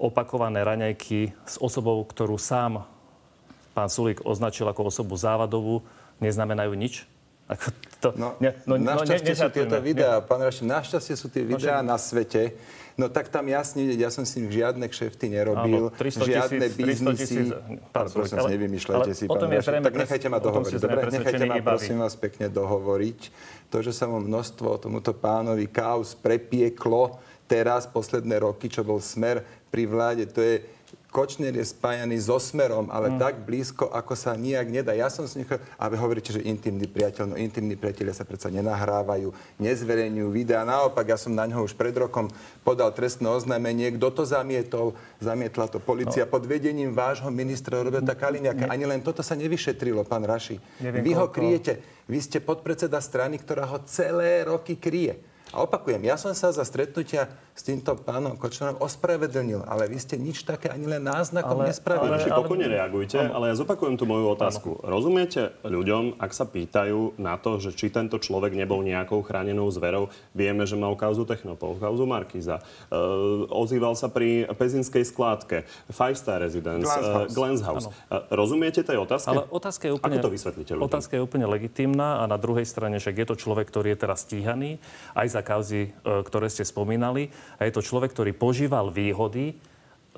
opakované 0.00 0.64
raňajky 0.64 1.36
s 1.44 1.60
osobou, 1.60 2.00
ktorú 2.08 2.40
sám 2.40 2.88
pán 3.74 3.90
Sulík 3.90 4.22
označil 4.22 4.70
ako 4.70 4.88
osobu 4.88 5.18
závadovú, 5.18 5.82
neznamenajú 6.22 6.72
nič? 6.78 7.04
Ako 7.44 7.66
to, 8.00 8.08
no, 8.16 8.36
ne, 8.40 8.56
no, 8.64 8.80
no 8.80 8.96
našťastie 8.96 9.36
no, 9.36 9.40
sú 9.44 9.48
tieto 9.52 9.76
videá, 9.84 10.24
pán 10.24 10.40
Rašin, 10.40 10.64
našťastie 10.64 11.12
sú 11.12 11.28
tie 11.28 11.44
no, 11.44 11.56
videá 11.56 11.84
no, 11.84 11.92
na 11.92 11.96
svete. 12.00 12.56
No 12.94 13.10
tak 13.10 13.26
tam 13.28 13.50
jasne, 13.50 13.90
ja 13.98 14.08
som 14.08 14.22
si 14.22 14.38
žiadne 14.48 14.86
kšefty 14.86 15.28
nerobil, 15.28 15.90
Áno, 15.90 16.20
žiadne 16.24 16.66
biznisy. 16.72 17.52
Pán 17.90 18.06
prosím, 18.08 18.38
ale, 18.38 18.48
nevymýšľajte 18.56 19.12
si, 19.12 19.24
pán 19.28 19.44
Rašin. 19.44 19.82
Tak 19.84 19.96
nechajte 19.98 20.26
ma 20.32 20.38
dohovoriť, 20.40 20.80
dobre? 20.80 21.00
Nechajte 21.10 21.44
ma, 21.44 21.56
prosím 21.60 21.96
vás, 22.00 22.14
pekne 22.16 22.46
dohovoriť. 22.48 23.20
To, 23.68 23.76
že 23.82 23.92
sa 23.92 24.08
mu 24.08 24.22
množstvo 24.24 24.80
tomuto 24.80 25.12
pánovi 25.12 25.68
Kaus 25.68 26.16
prepieklo, 26.16 27.20
teraz, 27.44 27.84
posledné 27.84 28.40
roky, 28.40 28.72
čo 28.72 28.80
bol 28.86 29.04
smer 29.04 29.44
pri 29.68 29.84
vláde, 29.84 30.24
to 30.30 30.40
je 30.40 30.64
Kočner 31.14 31.54
je 31.54 31.62
spájaný 31.62 32.18
so 32.18 32.42
Smerom, 32.42 32.90
ale 32.90 33.06
mm. 33.14 33.18
tak 33.22 33.46
blízko, 33.46 33.86
ako 33.86 34.18
sa 34.18 34.34
nijak 34.34 34.66
nedá. 34.66 34.90
Ja 34.98 35.06
som 35.06 35.30
s 35.30 35.38
nich... 35.38 35.46
A 35.78 35.86
vy 35.86 35.94
hovoríte, 35.94 36.34
že 36.34 36.42
intimný 36.42 36.90
priateľ, 36.90 37.30
no 37.30 37.36
intimní 37.38 37.78
priatelia 37.78 38.10
sa 38.10 38.26
predsa 38.26 38.50
nenahrávajú, 38.50 39.30
nezverejňujú 39.62 40.28
videá. 40.34 40.66
Naopak, 40.66 41.06
ja 41.06 41.14
som 41.14 41.30
na 41.30 41.46
ňo 41.46 41.62
už 41.62 41.78
pred 41.78 41.94
rokom 41.94 42.26
podal 42.66 42.90
trestné 42.90 43.30
oznámenie. 43.30 43.94
Kto 43.94 44.10
to 44.10 44.22
zamietol? 44.26 44.98
Zamietla 45.22 45.70
to 45.70 45.78
policia 45.78 46.26
no. 46.26 46.34
pod 46.34 46.50
vedením 46.50 46.90
vášho 46.90 47.30
ministra 47.30 47.78
Roberta 47.78 48.18
Kaliňaka. 48.18 48.66
Ani 48.66 48.82
len 48.82 48.98
toto 48.98 49.22
sa 49.22 49.38
nevyšetrilo, 49.38 50.02
pán 50.02 50.26
Raši. 50.26 50.58
Neviem, 50.82 51.06
vy 51.06 51.12
ho 51.14 51.30
koľko... 51.30 51.34
kryjete. 51.38 51.72
Vy 52.10 52.18
ste 52.26 52.42
podpredseda 52.42 52.98
strany, 52.98 53.38
ktorá 53.38 53.70
ho 53.70 53.78
celé 53.86 54.42
roky 54.42 54.74
kryje. 54.74 55.33
A 55.54 55.62
opakujem, 55.62 56.02
ja 56.02 56.18
som 56.18 56.34
sa 56.34 56.50
za 56.50 56.66
stretnutia 56.66 57.30
s 57.54 57.62
týmto 57.62 57.94
pánom 57.94 58.34
Kočnerom 58.34 58.82
ospravedlnil, 58.82 59.62
ale 59.62 59.86
vy 59.86 60.02
ste 60.02 60.18
nič 60.18 60.42
také 60.42 60.66
ani 60.66 60.90
len 60.90 61.06
náznakom 61.06 61.62
ale, 61.62 61.70
nespravili. 61.70 62.10
Ale, 62.10 62.26
ale, 62.26 62.42
pokojne 62.42 62.66
reagujte, 62.66 63.22
ale... 63.22 63.30
ale 63.30 63.44
ja 63.50 63.62
zopakujem 63.62 63.94
tú 63.94 64.10
moju 64.10 64.34
otázku. 64.34 64.82
Ano. 64.82 64.98
Rozumiete 64.98 65.54
ľuďom, 65.62 66.18
ak 66.18 66.34
sa 66.34 66.50
pýtajú 66.50 67.14
na 67.22 67.38
to, 67.38 67.62
že 67.62 67.70
či 67.78 67.94
tento 67.94 68.18
človek 68.18 68.58
nebol 68.58 68.82
nejakou 68.82 69.22
chránenou 69.22 69.70
zverou, 69.70 70.10
vieme, 70.34 70.66
že 70.66 70.74
mal 70.74 70.98
kauzu 70.98 71.22
Technopol, 71.22 71.78
kauzu 71.78 72.02
Markiza, 72.02 72.58
uh, 72.58 73.46
ozýval 73.54 73.94
sa 73.94 74.10
pri 74.10 74.50
Pezinskej 74.50 75.06
skládke, 75.06 75.62
Five 75.94 76.18
Star 76.18 76.42
Residence, 76.42 76.90
Glens 77.30 77.62
House. 77.62 77.86
Uh, 78.10 78.26
rozumiete 78.34 78.82
tej 78.82 78.98
otázke? 78.98 79.30
Ale 79.30 79.46
otázka 79.46 79.86
je 79.86 79.94
úplne, 79.94 80.18
Ako 80.18 80.26
to 80.26 80.34
vysvetlíte 80.34 80.72
ľuďom? 80.74 80.90
Otázka 80.90 81.14
je 81.14 81.22
úplne 81.22 81.46
legitimná 81.46 82.18
a 82.18 82.26
na 82.26 82.34
druhej 82.34 82.66
strane, 82.66 82.98
že 82.98 83.14
je 83.14 83.22
to 83.22 83.38
človek, 83.38 83.70
ktorý 83.70 83.94
je 83.94 83.98
teraz 84.02 84.26
stíhaný 84.26 84.82
aj 85.14 85.26
za 85.30 85.43
kauzy, 85.44 85.92
e, 85.92 86.24
ktoré 86.24 86.48
ste 86.48 86.64
spomínali. 86.64 87.28
A 87.60 87.68
je 87.68 87.76
to 87.76 87.84
človek, 87.84 88.16
ktorý 88.16 88.32
požíval 88.32 88.88
výhody 88.88 89.54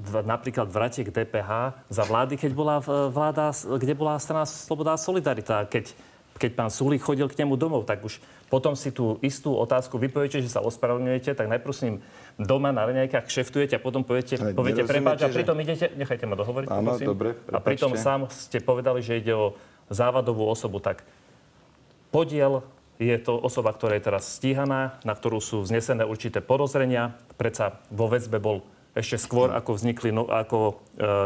napríklad 0.05 0.69
vratiek 0.69 1.09
DPH 1.09 1.73
za 1.89 2.05
vlády, 2.05 2.37
keď 2.37 2.53
bola 2.53 2.77
vláda, 3.09 3.53
kde 3.53 3.97
bola 3.97 4.21
strana 4.21 4.45
Sloboda 4.45 4.93
a 4.93 5.01
Solidarita. 5.01 5.65
Keď, 5.65 5.97
keď 6.37 6.51
pán 6.53 6.69
Sulík 6.69 7.01
chodil 7.01 7.25
k 7.33 7.41
nemu 7.41 7.57
domov, 7.57 7.89
tak 7.89 8.05
už 8.05 8.21
potom 8.47 8.79
si 8.79 8.95
tú 8.95 9.19
istú 9.25 9.57
otázku 9.57 9.99
vypoviete, 9.99 10.39
že 10.39 10.53
sa 10.53 10.63
ospravedlňujete, 10.63 11.35
tak 11.35 11.51
najprv 11.51 11.73
s 11.75 11.83
ním 11.83 11.97
doma 12.39 12.71
na 12.71 12.87
raňajkách 12.87 13.27
kšeftujete 13.27 13.75
a 13.75 13.81
potom 13.83 14.07
poviete, 14.07 14.39
poviete 14.55 14.87
prepáč 14.87 15.27
a 15.27 15.33
pritom 15.33 15.57
že... 15.59 15.63
idete, 15.67 15.87
nechajte 15.99 16.25
ma 16.29 16.37
dohovoriť, 16.39 16.69
Áno, 16.71 16.95
dobre, 17.01 17.35
A 17.51 17.59
pritom 17.59 17.97
sám 17.99 18.29
ste 18.31 18.63
povedali, 18.63 19.03
že 19.03 19.19
ide 19.19 19.35
o 19.35 19.59
závadovú 19.91 20.47
osobu, 20.47 20.79
tak 20.79 21.03
podiel 22.15 22.63
je 22.97 23.17
to 23.21 23.37
osoba, 23.37 23.73
ktorá 23.77 23.97
je 24.01 24.09
teraz 24.09 24.25
stíhaná, 24.41 24.97
na 25.05 25.13
ktorú 25.13 25.41
sú 25.41 25.65
znesené 25.69 26.09
určité 26.09 26.41
podozrenia. 26.41 27.17
Predsa 27.37 27.81
vo 27.93 28.09
väzbe 28.09 28.41
bol 28.41 28.65
ešte 28.97 29.21
skôr, 29.21 29.53
ako, 29.53 29.77
vznikli, 29.77 30.09
no, 30.09 30.25
ako 30.25 30.59
e, 30.69 30.75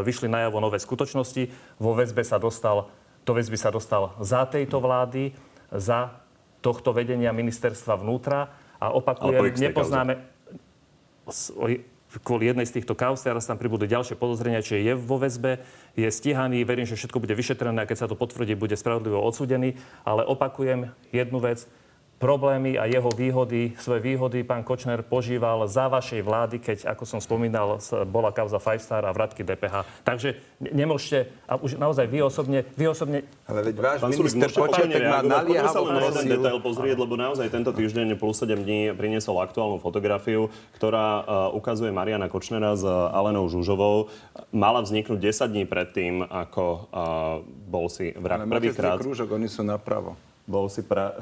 vyšli 0.02 0.26
najavo 0.26 0.58
nové 0.58 0.82
skutočnosti. 0.82 1.46
Vo 1.78 1.94
väzbe 1.94 2.26
sa 2.26 2.42
dostal, 2.42 2.90
do 3.22 3.32
väzby 3.32 3.54
sa 3.54 3.70
dostal 3.70 4.18
za 4.18 4.42
tejto 4.50 4.82
vlády, 4.82 5.30
za 5.70 6.18
tohto 6.58 6.90
vedenia 6.90 7.30
ministerstva 7.30 7.94
vnútra. 8.02 8.50
A 8.82 8.90
opakujem, 8.90 9.54
nepoznáme... 9.54 10.18
Kauze 10.18 11.89
kvôli 12.18 12.50
jednej 12.50 12.66
z 12.66 12.82
týchto 12.82 12.98
kauz, 12.98 13.22
teraz 13.22 13.46
tam 13.46 13.54
pribudú 13.54 13.86
ďalšie 13.86 14.18
podozrenia, 14.18 14.66
či 14.66 14.82
je 14.82 14.98
vo 14.98 15.22
väzbe, 15.22 15.62
je 15.94 16.10
stíhaný, 16.10 16.66
verím, 16.66 16.88
že 16.88 16.98
všetko 16.98 17.22
bude 17.22 17.38
vyšetrené 17.38 17.86
a 17.86 17.86
keď 17.86 18.02
sa 18.02 18.10
to 18.10 18.18
potvrdí, 18.18 18.58
bude 18.58 18.74
spravodlivo 18.74 19.22
odsúdený. 19.22 19.78
Ale 20.02 20.26
opakujem 20.26 20.90
jednu 21.14 21.38
vec, 21.38 21.70
problémy 22.20 22.76
a 22.76 22.84
jeho 22.84 23.08
výhody, 23.08 23.72
svoje 23.80 24.04
výhody 24.04 24.44
pán 24.44 24.60
Kočner 24.60 25.00
požíval 25.00 25.64
za 25.64 25.88
vašej 25.88 26.20
vlády, 26.20 26.60
keď, 26.60 26.92
ako 26.92 27.08
som 27.08 27.16
spomínal, 27.16 27.80
bola 28.12 28.28
kauza 28.28 28.60
Five 28.60 28.84
Star 28.84 29.08
a 29.08 29.10
vratky 29.16 29.40
DPH. 29.40 30.04
Takže 30.04 30.36
nemôžete, 30.60 31.32
a 31.48 31.56
už 31.56 31.80
naozaj 31.80 32.04
vy 32.12 32.20
osobne, 32.20 32.68
vy 32.76 32.92
osobne... 32.92 33.24
Ale 33.48 33.72
veď 33.72 33.74
váš 33.80 33.98
pán 34.04 34.12
minister 34.12 34.52
Početek 34.52 35.00
má 35.00 35.24
naliehavú 35.24 35.72
sa 35.72 35.80
len 35.80 35.94
jeden 36.12 36.26
detail 36.36 36.58
pozrieť, 36.60 36.96
lebo 37.00 37.16
naozaj 37.16 37.48
tento 37.48 37.72
týždeň 37.72 38.20
plus 38.20 38.36
7 38.36 38.52
dní 38.60 38.92
priniesol 38.92 39.40
aktuálnu 39.40 39.80
fotografiu, 39.80 40.52
ktorá 40.76 41.24
uh, 41.24 41.24
ukazuje 41.56 41.88
Mariana 41.88 42.28
Kočnera 42.28 42.76
s 42.76 42.84
Alenou 43.16 43.48
Žužovou. 43.48 44.12
Mala 44.52 44.84
vzniknúť 44.84 45.16
10 45.16 45.56
dní 45.56 45.64
predtým, 45.64 46.20
ako 46.28 46.64
uh, 46.92 47.40
bol 47.64 47.88
si 47.88 48.12
vrah 48.12 48.44
prvýkrát. 48.44 49.00
krúžok, 49.00 49.32
oni 49.32 49.48
sú 49.48 49.64
napravo. 49.64 50.20
Bol 50.44 50.68
si 50.68 50.84
pra 50.84 51.16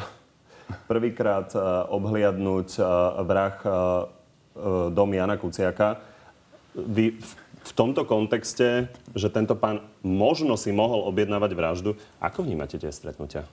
prvýkrát 0.88 1.48
eh, 1.52 1.60
obhliadnúť 1.88 2.68
eh, 2.78 2.84
vrah 3.24 3.56
eh, 3.62 3.72
dom 4.90 5.10
Jana 5.14 5.38
Kuciaka. 5.38 6.02
Vy 6.74 7.18
v 7.68 7.72
tomto 7.76 8.08
kontexte, 8.08 8.88
že 9.12 9.28
tento 9.28 9.52
pán 9.52 9.84
možno 10.00 10.56
si 10.56 10.72
mohol 10.72 11.04
objednávať 11.10 11.50
vraždu, 11.52 11.90
ako 12.18 12.46
vnímate 12.46 12.80
tie 12.80 12.88
stretnutia? 12.88 13.44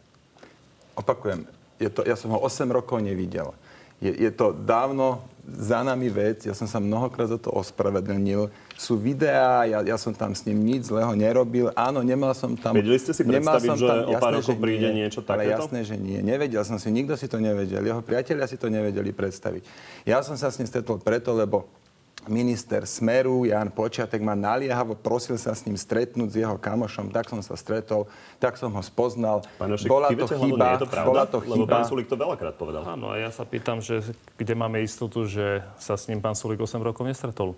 Opakujem, 0.96 1.44
je 1.76 1.90
to, 1.92 2.08
ja 2.08 2.16
som 2.16 2.32
ho 2.32 2.40
8 2.40 2.72
rokov 2.72 3.04
nevidel. 3.04 3.52
Je, 4.04 4.12
je 4.12 4.32
to 4.32 4.52
dávno 4.52 5.24
za 5.46 5.86
nami 5.86 6.10
vec, 6.10 6.42
ja 6.50 6.58
som 6.58 6.66
sa 6.66 6.82
mnohokrát 6.82 7.30
za 7.30 7.38
to 7.38 7.54
ospravedlnil. 7.54 8.50
Sú 8.74 8.98
videá, 8.98 9.64
ja, 9.70 9.86
ja 9.86 9.96
som 9.96 10.10
tam 10.10 10.34
s 10.34 10.42
ním 10.44 10.58
nič 10.66 10.90
zlého 10.90 11.14
nerobil. 11.14 11.70
Áno, 11.78 12.02
nemal 12.02 12.34
som 12.34 12.58
tam... 12.58 12.74
Vedeli 12.74 12.98
ste 12.98 13.14
si 13.14 13.22
predstaviť, 13.22 13.70
že 13.78 13.86
tam, 13.86 14.10
o 14.10 14.14
pár 14.18 14.42
rokov 14.42 14.58
príde 14.58 14.90
nie, 14.90 15.06
niečo 15.06 15.22
takéto? 15.22 15.46
Ale 15.46 15.54
jasné, 15.54 15.80
že 15.86 15.96
nie. 16.02 16.20
Nevedel 16.26 16.66
som 16.66 16.82
si, 16.82 16.90
nikto 16.90 17.14
si 17.14 17.30
to 17.30 17.38
nevedel. 17.38 17.86
Jeho 17.86 18.02
priatelia 18.02 18.50
si 18.50 18.58
to 18.58 18.74
nevedeli 18.74 19.14
predstaviť. 19.14 19.64
Ja 20.04 20.26
som 20.26 20.34
sa 20.34 20.50
s 20.50 20.58
ním 20.58 20.66
stretol 20.66 20.98
preto, 20.98 21.38
lebo 21.38 21.70
minister 22.28 22.84
Smeru, 22.84 23.46
Jan 23.46 23.70
Počiatek 23.72 24.22
ma 24.22 24.34
naliehavo 24.34 24.98
prosil 24.98 25.38
sa 25.38 25.54
s 25.54 25.64
ním 25.66 25.78
stretnúť 25.78 26.30
s 26.32 26.36
jeho 26.42 26.58
kamošom, 26.58 27.14
tak 27.14 27.30
som 27.30 27.40
sa 27.40 27.54
stretol, 27.58 28.10
tak 28.42 28.58
som 28.58 28.74
ho 28.74 28.82
spoznal. 28.84 29.46
Ošik, 29.58 29.90
bola 29.90 30.10
to 30.12 30.26
chyba, 30.28 30.82
to 30.82 30.88
pravda? 30.90 31.10
bola 31.10 31.24
to 31.28 31.38
chyba. 31.44 31.54
Lebo 31.56 31.66
pán 31.70 31.86
Sulik 31.86 32.08
to 32.10 32.18
veľakrát 32.18 32.56
povedal. 32.58 32.82
Áno, 32.86 33.14
a 33.14 33.20
ja 33.20 33.30
sa 33.30 33.46
pýtam, 33.46 33.84
že 33.84 34.02
kde 34.36 34.54
máme 34.58 34.82
istotu, 34.82 35.28
že 35.28 35.64
sa 35.78 35.96
s 35.96 36.08
ním 36.10 36.20
pán 36.20 36.34
Sulik 36.34 36.58
8 36.58 36.82
rokov 36.82 37.06
nestretol? 37.06 37.54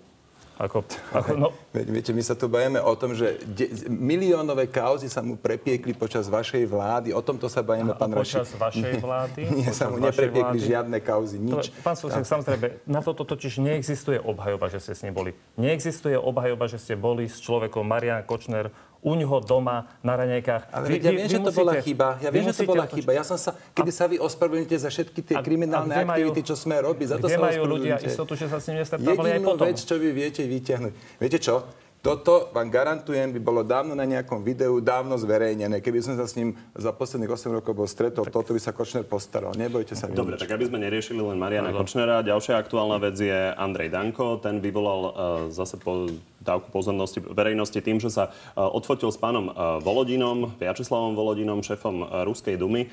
Ako, 0.58 0.82
ako, 1.18 1.30
no. 1.38 1.48
Viete, 1.70 2.10
my 2.10 2.18
sa 2.18 2.34
tu 2.34 2.50
bajeme 2.50 2.82
o 2.82 2.90
tom, 2.98 3.14
že 3.14 3.38
de- 3.46 3.86
miliónové 3.86 4.66
kauzy 4.66 5.06
sa 5.06 5.22
mu 5.22 5.38
prepiekli 5.38 5.94
počas 5.94 6.26
vašej 6.26 6.66
vlády. 6.66 7.08
O 7.14 7.22
tomto 7.22 7.46
sa 7.46 7.62
bajeme, 7.62 7.94
pán 7.94 8.10
Raši. 8.10 8.42
Počas 8.42 8.50
vašej 8.58 8.94
vlády? 8.98 9.40
Nie, 9.62 9.70
sa 9.70 9.86
mu 9.86 10.02
neprepiekli 10.02 10.58
vlády. 10.58 10.66
žiadne 10.66 10.98
kauzy, 10.98 11.38
nič. 11.38 11.70
To, 11.70 11.82
pán 11.86 11.94
Susek, 11.94 12.26
samozrejme, 12.26 12.82
na 12.90 12.98
toto 13.06 13.22
totiž 13.22 13.62
neexistuje 13.62 14.18
obhajoba, 14.18 14.66
že 14.66 14.82
ste 14.82 14.92
s 14.98 15.00
ním 15.06 15.14
boli. 15.14 15.30
Neexistuje 15.54 16.18
obhajoba, 16.18 16.66
že 16.66 16.82
ste 16.82 16.98
boli 16.98 17.30
s 17.30 17.38
človekom 17.38 17.86
Marian 17.86 18.26
Kočner 18.26 18.74
u 18.98 19.14
ňoho 19.14 19.38
doma 19.46 19.86
na 20.02 20.18
raňajkách. 20.18 20.62
Ale 20.74 20.84
vy, 20.90 20.96
ja 20.98 21.10
viem, 21.14 21.26
vy 21.26 21.30
že 21.30 21.38
to 21.38 21.52
bola 21.54 21.72
chyba. 21.78 22.08
Ja 22.18 22.30
viem, 22.34 22.44
že 22.50 22.54
to 22.58 22.64
bola 22.66 22.84
chyba. 22.90 23.10
Ja 23.14 23.22
som 23.22 23.38
sa, 23.38 23.54
kedy 23.54 23.90
a, 23.90 23.94
sa 23.94 24.04
vy 24.10 24.16
ospravedlníte 24.18 24.74
za 24.74 24.90
všetky 24.90 25.20
tie 25.22 25.36
a, 25.38 25.42
kriminálne 25.42 25.94
a 25.94 26.02
aktivity, 26.02 26.42
čo 26.42 26.58
sme 26.58 26.82
robili, 26.82 27.06
za 27.06 27.22
to 27.22 27.30
sa 27.30 27.38
majú 27.38 27.78
ľudia 27.78 28.02
istotu, 28.02 28.34
že 28.34 28.50
sa 28.50 28.58
s 28.58 28.66
ním 28.70 28.82
nestretávali 28.82 29.38
aj 29.38 29.40
potom? 29.46 29.66
vec, 29.70 29.78
čo 29.78 29.94
vy 29.96 30.10
viete 30.10 30.42
vyťahnuť. 30.42 30.92
Viete 31.22 31.38
čo? 31.38 31.62
Toto 31.98 32.54
vám 32.54 32.70
garantujem, 32.70 33.34
by 33.34 33.40
bolo 33.42 33.66
dávno 33.66 33.98
na 33.98 34.06
nejakom 34.06 34.46
videu, 34.46 34.78
dávno 34.78 35.18
zverejnené. 35.18 35.82
Keby 35.82 35.98
som 35.98 36.14
sa 36.14 36.30
s 36.30 36.38
ním 36.38 36.54
za 36.78 36.94
posledných 36.94 37.26
8 37.26 37.58
rokov 37.58 37.74
bol 37.74 37.90
stretol, 37.90 38.22
tak... 38.22 38.38
toto 38.38 38.54
by 38.54 38.60
sa 38.62 38.70
Kočner 38.70 39.02
postaral. 39.02 39.50
Nebojte 39.58 39.98
sa. 39.98 40.06
Dobre, 40.06 40.38
tak 40.38 40.54
aby 40.54 40.70
sme 40.70 40.78
neriešili 40.78 41.18
len 41.18 41.34
Mariana 41.34 41.74
Kočnera, 41.74 42.22
ďalšia 42.22 42.54
aktuálna 42.54 43.02
vec 43.02 43.18
je 43.18 43.50
Andrej 43.50 43.90
Danko. 43.90 44.38
Ten 44.38 44.62
vyvolal 44.62 45.00
uh, 45.02 45.10
zase 45.50 45.74
po 45.74 46.06
dávku 46.38 46.70
pozornosti 46.70 47.18
verejnosti 47.18 47.82
tým, 47.82 47.98
že 47.98 48.14
sa 48.14 48.30
uh, 48.30 48.70
odfotil 48.70 49.10
s 49.10 49.18
pánom 49.18 49.50
uh, 49.50 49.82
Volodinom, 49.82 50.54
Viačeslavom 50.54 51.18
Volodinom, 51.18 51.66
šéfom 51.66 52.06
uh, 52.06 52.22
Ruskej 52.22 52.54
dumy 52.54 52.86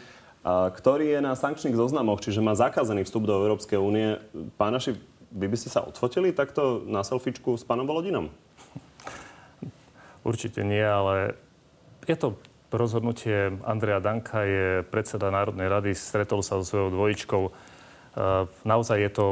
ktorý 0.45 1.17
je 1.17 1.19
na 1.25 1.33
sankčných 1.33 1.74
zoznamoch, 1.74 2.21
čiže 2.21 2.38
má 2.38 2.53
zakázaný 2.53 3.01
vstup 3.09 3.25
do 3.25 3.33
Európskej 3.33 3.81
únie. 3.81 4.21
Pánaši, 4.62 4.93
vy 5.33 5.50
by 5.50 5.57
ste 5.57 5.74
sa 5.74 5.81
odfotili 5.81 6.29
takto 6.29 6.85
na 6.85 7.01
selfiečku 7.01 7.57
s 7.57 7.65
pánom 7.65 7.89
Volodinom? 7.89 8.29
Určite 10.25 10.65
nie, 10.65 10.82
ale 10.82 11.38
je 12.10 12.17
to 12.17 12.34
rozhodnutie 12.74 13.62
Andreja 13.62 14.01
Danka, 14.01 14.41
je 14.41 14.82
predseda 14.89 15.29
Národnej 15.29 15.70
rady, 15.70 15.94
stretol 15.94 16.41
sa 16.41 16.58
so 16.60 16.65
svojou 16.65 16.89
dvojičkou. 16.91 17.44
E, 17.46 17.51
naozaj 18.65 18.98
je 19.05 19.12
to 19.13 19.27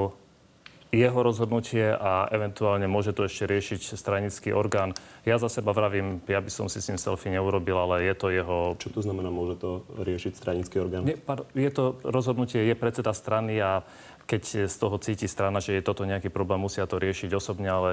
jeho 0.94 1.26
rozhodnutie 1.26 1.90
a 1.90 2.30
eventuálne 2.30 2.86
môže 2.86 3.18
to 3.18 3.26
ešte 3.26 3.50
riešiť 3.50 3.98
stranický 3.98 4.54
orgán. 4.54 4.94
Ja 5.26 5.42
za 5.42 5.50
seba 5.50 5.74
vravím, 5.74 6.22
ja 6.30 6.38
by 6.38 6.54
som 6.54 6.70
si 6.70 6.78
s 6.78 6.94
ním 6.94 7.02
selfie 7.02 7.34
neurobil, 7.34 7.74
ale 7.74 8.06
je 8.06 8.14
to 8.14 8.30
jeho... 8.30 8.78
Čo 8.78 8.94
to 8.94 9.02
znamená, 9.02 9.34
môže 9.34 9.58
to 9.58 9.82
riešiť 9.98 10.38
stranický 10.38 10.86
orgán? 10.86 11.10
Nie, 11.10 11.18
je 11.58 11.72
to 11.74 11.98
rozhodnutie, 12.06 12.70
je 12.70 12.78
predseda 12.78 13.10
strany 13.18 13.58
a 13.58 13.82
keď 14.30 14.70
z 14.70 14.76
toho 14.78 15.02
cíti 15.02 15.26
strana, 15.26 15.58
že 15.58 15.74
je 15.74 15.82
toto 15.82 16.06
nejaký 16.06 16.30
problém, 16.30 16.62
musia 16.62 16.86
to 16.86 17.02
riešiť 17.02 17.34
osobne, 17.34 17.74
ale 17.74 17.90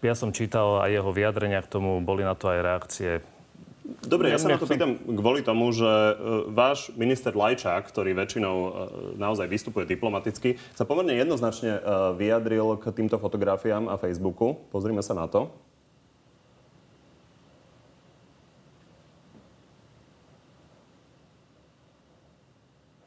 ja 0.00 0.14
som 0.16 0.32
čítal 0.32 0.80
aj 0.80 0.90
jeho 0.96 1.10
vyjadrenia 1.12 1.60
k 1.60 1.70
tomu, 1.70 2.00
boli 2.00 2.24
na 2.24 2.32
to 2.32 2.48
aj 2.48 2.58
reakcie. 2.60 3.12
Dobre, 4.00 4.30
ja 4.30 4.38
sa 4.38 4.46
na 4.46 4.60
to 4.60 4.70
pýtam 4.70 4.96
kvôli 5.02 5.42
tomu, 5.42 5.74
že 5.74 5.82
uh, 5.84 6.46
váš 6.46 6.94
minister 6.94 7.34
Lajčák, 7.34 7.90
ktorý 7.90 8.14
väčšinou 8.14 8.56
uh, 8.56 8.70
naozaj 9.18 9.50
vystupuje 9.50 9.84
diplomaticky, 9.88 10.62
sa 10.78 10.86
pomerne 10.86 11.16
jednoznačne 11.18 11.80
uh, 11.80 12.14
vyjadril 12.14 12.78
k 12.78 12.94
týmto 12.94 13.18
fotografiám 13.18 13.90
a 13.90 13.98
Facebooku. 13.98 14.56
Pozrime 14.70 15.02
sa 15.02 15.18
na 15.18 15.26
to. 15.26 15.50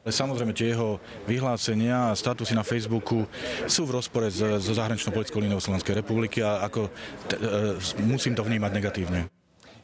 Samozrejme, 0.04 0.52
tie 0.52 0.76
jeho 0.76 1.00
vyhlásenia 1.24 2.12
a 2.12 2.16
statusy 2.16 2.52
na 2.52 2.60
Facebooku 2.60 3.24
sú 3.64 3.88
v 3.88 3.96
rozpore 3.96 4.28
so 4.28 4.60
zahraničnou 4.60 5.16
politickou 5.16 5.40
líniou 5.40 5.64
Slovenskej 5.64 5.96
republiky 5.96 6.44
a 6.44 6.60
ako 6.68 6.92
t- 7.24 7.40
e, 7.40 8.04
musím 8.04 8.36
to 8.36 8.44
vnímať 8.44 8.70
negatívne. 8.76 9.32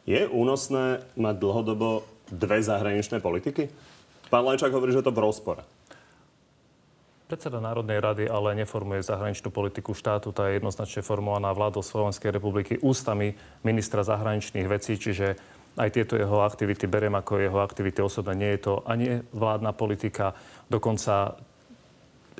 Je 0.04 0.28
únosné 0.28 1.00
mať 1.16 1.34
dlhodobo 1.40 2.04
dve 2.28 2.60
zahraničné 2.60 3.24
politiky? 3.24 3.72
Pán 4.28 4.44
Lajčák 4.44 4.76
hovorí, 4.76 4.92
že 4.92 5.00
to 5.00 5.08
v 5.08 5.24
rozpore. 5.24 5.64
Predseda 7.30 7.62
Národnej 7.62 8.02
rady 8.02 8.24
ale 8.26 8.58
neformuje 8.58 9.06
zahraničnú 9.06 9.54
politiku 9.54 9.94
štátu, 9.94 10.34
tá 10.34 10.50
je 10.50 10.58
jednoznačne 10.58 11.00
formovaná 11.00 11.54
vládou 11.54 11.80
Slovenskej 11.80 12.34
republiky 12.34 12.76
ústami 12.82 13.38
ministra 13.62 14.02
zahraničných 14.02 14.66
vecí, 14.66 14.98
čiže 14.98 15.38
aj 15.78 15.88
tieto 15.94 16.18
jeho 16.18 16.42
aktivity 16.42 16.90
beriem 16.90 17.14
ako 17.14 17.38
jeho 17.38 17.58
aktivity 17.62 18.02
osobné. 18.02 18.34
Nie 18.34 18.50
je 18.58 18.70
to 18.70 18.72
ani 18.86 19.22
vládna 19.30 19.70
politika, 19.76 20.34
dokonca 20.66 21.38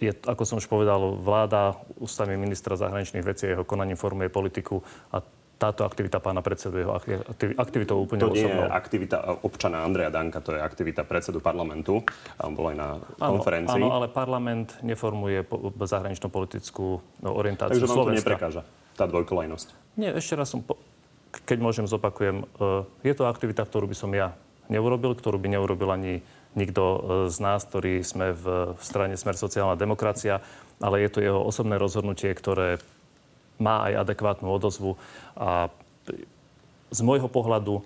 je, 0.00 0.16
ako 0.16 0.42
som 0.48 0.56
už 0.58 0.66
povedal, 0.66 1.20
vláda 1.20 1.76
ústami 2.00 2.34
ministra 2.40 2.74
zahraničných 2.74 3.22
vecí 3.22 3.52
jeho 3.52 3.68
konaním 3.68 4.00
formuje 4.00 4.32
politiku 4.32 4.80
a 5.12 5.20
táto 5.60 5.84
aktivita 5.84 6.24
pána 6.24 6.40
predsedu 6.40 6.80
jeho 6.80 6.96
aktivitou 7.60 8.00
úplne 8.00 8.24
To 8.24 8.32
nie 8.32 8.48
osobnou. 8.48 8.64
je 8.64 8.72
aktivita 8.72 9.16
občana 9.44 9.84
Andreja 9.84 10.08
Danka, 10.08 10.40
to 10.40 10.56
je 10.56 10.60
aktivita 10.64 11.04
predsedu 11.04 11.44
parlamentu. 11.44 12.00
On 12.40 12.56
bol 12.56 12.72
aj 12.72 12.76
na 12.80 12.88
konferencii. 13.20 13.76
Áno, 13.76 13.92
ale 13.92 14.08
parlament 14.08 14.80
neformuje 14.80 15.44
po, 15.44 15.68
zahraničnú 15.84 16.32
politickú 16.32 17.04
no, 17.20 17.28
orientáciu 17.36 17.76
Takže 17.76 17.84
vám 17.84 17.92
to 17.92 18.00
Slovenska. 18.00 18.20
neprekáža, 18.24 18.62
tá 18.96 19.04
dvojkolajnosť. 19.04 19.68
Nie, 20.00 20.16
ešte 20.16 20.32
raz 20.32 20.48
som, 20.48 20.64
po, 20.64 20.80
keď 21.50 21.58
môžem, 21.58 21.90
zopakujem. 21.90 22.46
E, 22.46 22.76
je 23.02 23.14
to 23.18 23.26
aktivita, 23.26 23.66
ktorú 23.66 23.90
by 23.90 23.96
som 23.98 24.14
ja 24.14 24.38
neurobil, 24.70 25.18
ktorú 25.18 25.42
by 25.42 25.58
neurobil 25.58 25.90
ani 25.90 26.22
nikto 26.54 26.82
e, 26.86 26.98
z 27.26 27.38
nás, 27.42 27.66
ktorí 27.66 28.06
sme 28.06 28.30
v, 28.30 28.78
strane 28.78 29.18
Smer 29.18 29.34
sociálna 29.34 29.74
demokracia, 29.74 30.38
ale 30.78 31.02
je 31.02 31.10
to 31.10 31.18
jeho 31.18 31.42
osobné 31.42 31.74
rozhodnutie, 31.74 32.30
ktoré 32.30 32.78
má 33.58 33.90
aj 33.90 34.06
adekvátnu 34.06 34.46
odozvu 34.46 34.94
a 35.34 35.68
z 36.90 37.00
môjho 37.04 37.28
pohľadu 37.28 37.84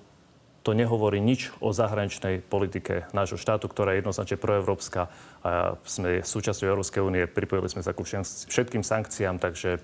to 0.64 0.72
nehovorí 0.72 1.20
nič 1.20 1.52
o 1.60 1.76
zahraničnej 1.76 2.40
politike 2.40 3.04
nášho 3.12 3.36
štátu, 3.36 3.68
ktorá 3.68 3.92
je 3.92 4.00
jednoznačne 4.00 4.40
proevropská 4.40 5.12
a 5.44 5.76
sme 5.84 6.24
súčasťou 6.24 6.72
Európskej 6.72 7.04
únie, 7.04 7.28
pripojili 7.28 7.68
sme 7.68 7.84
sa 7.84 7.92
ku 7.92 8.00
všetkým 8.06 8.80
sankciám, 8.80 9.36
takže 9.36 9.82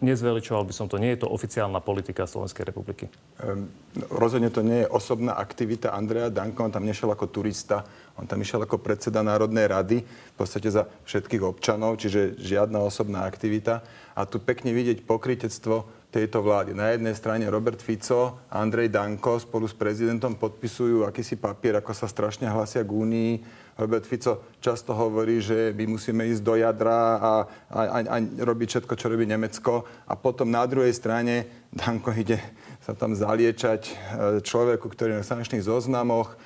nezveličoval 0.00 0.64
by 0.68 0.74
som 0.76 0.86
to. 0.88 1.00
Nie 1.00 1.16
je 1.16 1.24
to 1.24 1.32
oficiálna 1.32 1.80
politika 1.80 2.28
Slovenskej 2.28 2.68
republiky. 2.68 3.08
Um, 3.40 3.72
rozhodne 4.12 4.52
to 4.52 4.60
nie 4.60 4.84
je 4.84 4.92
osobná 4.92 5.36
aktivita 5.36 5.96
Andreja 5.96 6.28
Danka. 6.28 6.64
On 6.64 6.72
tam 6.72 6.84
nešiel 6.84 7.08
ako 7.12 7.32
turista, 7.32 7.88
on 8.16 8.24
tam 8.24 8.40
išiel 8.40 8.64
ako 8.64 8.80
predseda 8.80 9.20
Národnej 9.20 9.68
rady, 9.68 10.00
v 10.04 10.34
podstate 10.36 10.72
za 10.72 10.88
všetkých 11.04 11.44
občanov, 11.44 12.00
čiže 12.00 12.40
žiadna 12.40 12.80
osobná 12.80 13.28
aktivita. 13.28 13.84
A 14.16 14.24
tu 14.24 14.40
pekne 14.40 14.72
vidieť 14.72 15.04
pokrytectvo 15.04 16.08
tejto 16.08 16.40
vlády. 16.40 16.72
Na 16.72 16.96
jednej 16.96 17.12
strane 17.12 17.44
Robert 17.52 17.84
Fico 17.84 18.40
a 18.48 18.64
Andrej 18.64 18.88
Danko 18.88 19.36
spolu 19.36 19.68
s 19.68 19.76
prezidentom 19.76 20.40
podpisujú 20.40 21.04
akýsi 21.04 21.36
papier, 21.36 21.76
ako 21.76 21.92
sa 21.92 22.08
strašne 22.08 22.48
hlasia 22.48 22.80
k 22.80 22.90
Únii 22.90 23.32
Robert 23.76 24.08
Fico 24.08 24.56
často 24.64 24.96
hovorí, 24.96 25.44
že 25.44 25.76
my 25.76 25.84
musíme 25.84 26.24
ísť 26.32 26.40
do 26.40 26.56
jadra 26.56 26.96
a, 26.96 27.32
a, 27.68 27.80
a, 27.84 27.98
a 28.08 28.16
robiť 28.40 28.68
všetko, 28.72 28.96
čo 28.96 29.12
robí 29.12 29.28
Nemecko. 29.28 29.84
A 30.08 30.16
potom 30.16 30.48
na 30.48 30.64
druhej 30.64 30.96
strane 30.96 31.68
Danko 31.68 32.08
ide 32.16 32.40
sa 32.80 32.96
tam 32.96 33.12
zaliečať 33.12 33.80
e, 33.84 33.92
človeku, 34.40 34.88
ktorý 34.88 35.12
je 35.12 35.20
na 35.20 35.28
sankčných 35.28 35.60
zoznamoch, 35.60 36.40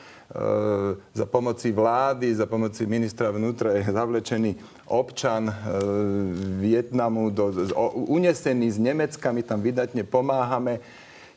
za 1.11 1.27
pomoci 1.27 1.75
vlády, 1.75 2.31
za 2.31 2.47
pomoci 2.47 2.87
ministra 2.87 3.35
vnútra 3.35 3.75
je 3.75 3.90
zavlečený 3.90 4.55
občan 4.87 5.51
e, 5.51 5.55
Vietnamu, 6.62 7.35
do, 7.35 7.51
unesený 8.07 8.71
z 8.71 8.79
Nemecka, 8.79 9.35
my 9.35 9.43
tam 9.43 9.59
vydatne 9.59 10.07
pomáhame. 10.07 10.79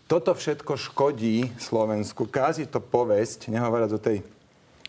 Toto 0.05 0.37
všetko 0.37 0.77
škodí 0.77 1.49
Slovensku, 1.57 2.29
kázi 2.29 2.69
to 2.69 2.77
povesť, 2.77 3.49
nehovoriac 3.49 3.97
o 3.97 4.01
tej 4.01 4.21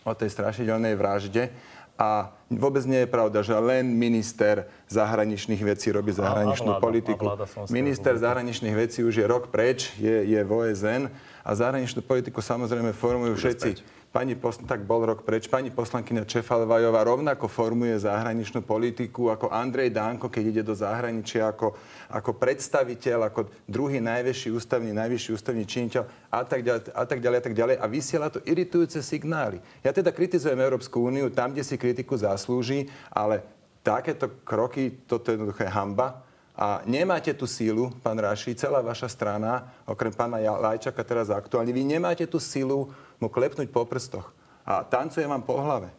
o 0.05 0.13
tej 0.13 0.29
strašidelnej 0.29 0.93
vražde. 0.93 1.49
A 1.95 2.27
vôbec 2.51 2.83
nie 2.83 3.07
je 3.07 3.09
pravda, 3.09 3.39
že 3.39 3.55
len 3.55 3.87
minister 3.87 4.67
zahraničných 4.91 5.63
vecí 5.63 5.89
robí 5.95 6.11
zahraničnú 6.11 6.75
a 6.75 6.77
vláda, 6.77 6.83
politiku. 6.83 7.23
A 7.25 7.39
vláda 7.39 7.47
minister 7.71 8.13
zahraničných 8.19 8.75
vecí 8.75 8.99
už 9.01 9.15
je 9.15 9.25
rok 9.25 9.47
preč, 9.47 9.95
je, 9.97 10.27
je 10.27 10.39
v 10.43 10.51
OSN 10.51 11.07
a 11.45 11.53
zahraničnú 11.53 12.01
politiku 12.01 12.41
samozrejme 12.41 12.89
formujú 12.97 13.37
všetci 13.37 13.69
Pani 14.15 14.31
posl- 14.39 14.63
tak 14.63 14.87
bol 14.87 15.03
rok 15.03 15.27
preč. 15.27 15.51
Pani 15.51 15.75
poslankyňa 15.75 16.23
Čefalvajová 16.23 17.03
rovnako 17.03 17.51
formuje 17.51 17.99
zahraničnú 17.99 18.63
politiku 18.63 19.27
ako 19.27 19.51
Andrej 19.51 19.91
Danko, 19.91 20.31
keď 20.31 20.43
ide 20.55 20.63
do 20.63 20.71
zahraničia 20.71 21.51
ako, 21.51 21.75
ako 22.07 22.31
predstaviteľ, 22.39 23.27
ako 23.27 23.51
druhý 23.67 23.99
najvyšší 23.99 24.55
ústavný, 24.55 24.95
najvyšší 24.95 25.35
ústavný 25.35 25.67
činiteľ 25.67 26.31
a 26.31 26.47
tak, 26.47 26.63
ďalej, 26.63 26.95
a 26.95 27.03
tak 27.03 27.19
ďalej, 27.19 27.37
a 27.37 27.43
tak 27.43 27.55
ďalej. 27.59 27.75
A 27.75 27.85
vysiela 27.91 28.31
to 28.31 28.39
iritujúce 28.47 29.03
signály. 29.03 29.59
Ja 29.83 29.91
teda 29.91 30.15
kritizujem 30.15 30.63
Európsku 30.63 31.03
úniu 31.03 31.27
tam, 31.27 31.51
kde 31.51 31.67
si 31.67 31.75
kritiku 31.75 32.15
zaslúži, 32.15 32.87
ale 33.11 33.43
takéto 33.83 34.31
kroky, 34.47 34.95
toto 35.11 35.27
je 35.27 35.35
jednoduché 35.35 35.67
hamba. 35.67 36.23
A 36.55 36.79
nemáte 36.87 37.35
tú 37.35 37.43
sílu, 37.43 37.91
pán 37.99 38.15
Raši, 38.15 38.55
celá 38.55 38.79
vaša 38.79 39.11
strana, 39.11 39.75
okrem 39.83 40.15
pána 40.15 40.39
Lajčaka 40.39 41.03
teraz 41.03 41.27
aktuálne, 41.27 41.75
vy 41.75 41.83
nemáte 41.83 42.23
tú 42.23 42.39
sílu 42.39 42.95
mu 43.19 43.27
klepnúť 43.27 43.67
po 43.67 43.83
prstoch. 43.83 44.31
A 44.63 44.87
tancuje 44.87 45.27
vám 45.27 45.43
po 45.43 45.59
hlave. 45.59 45.91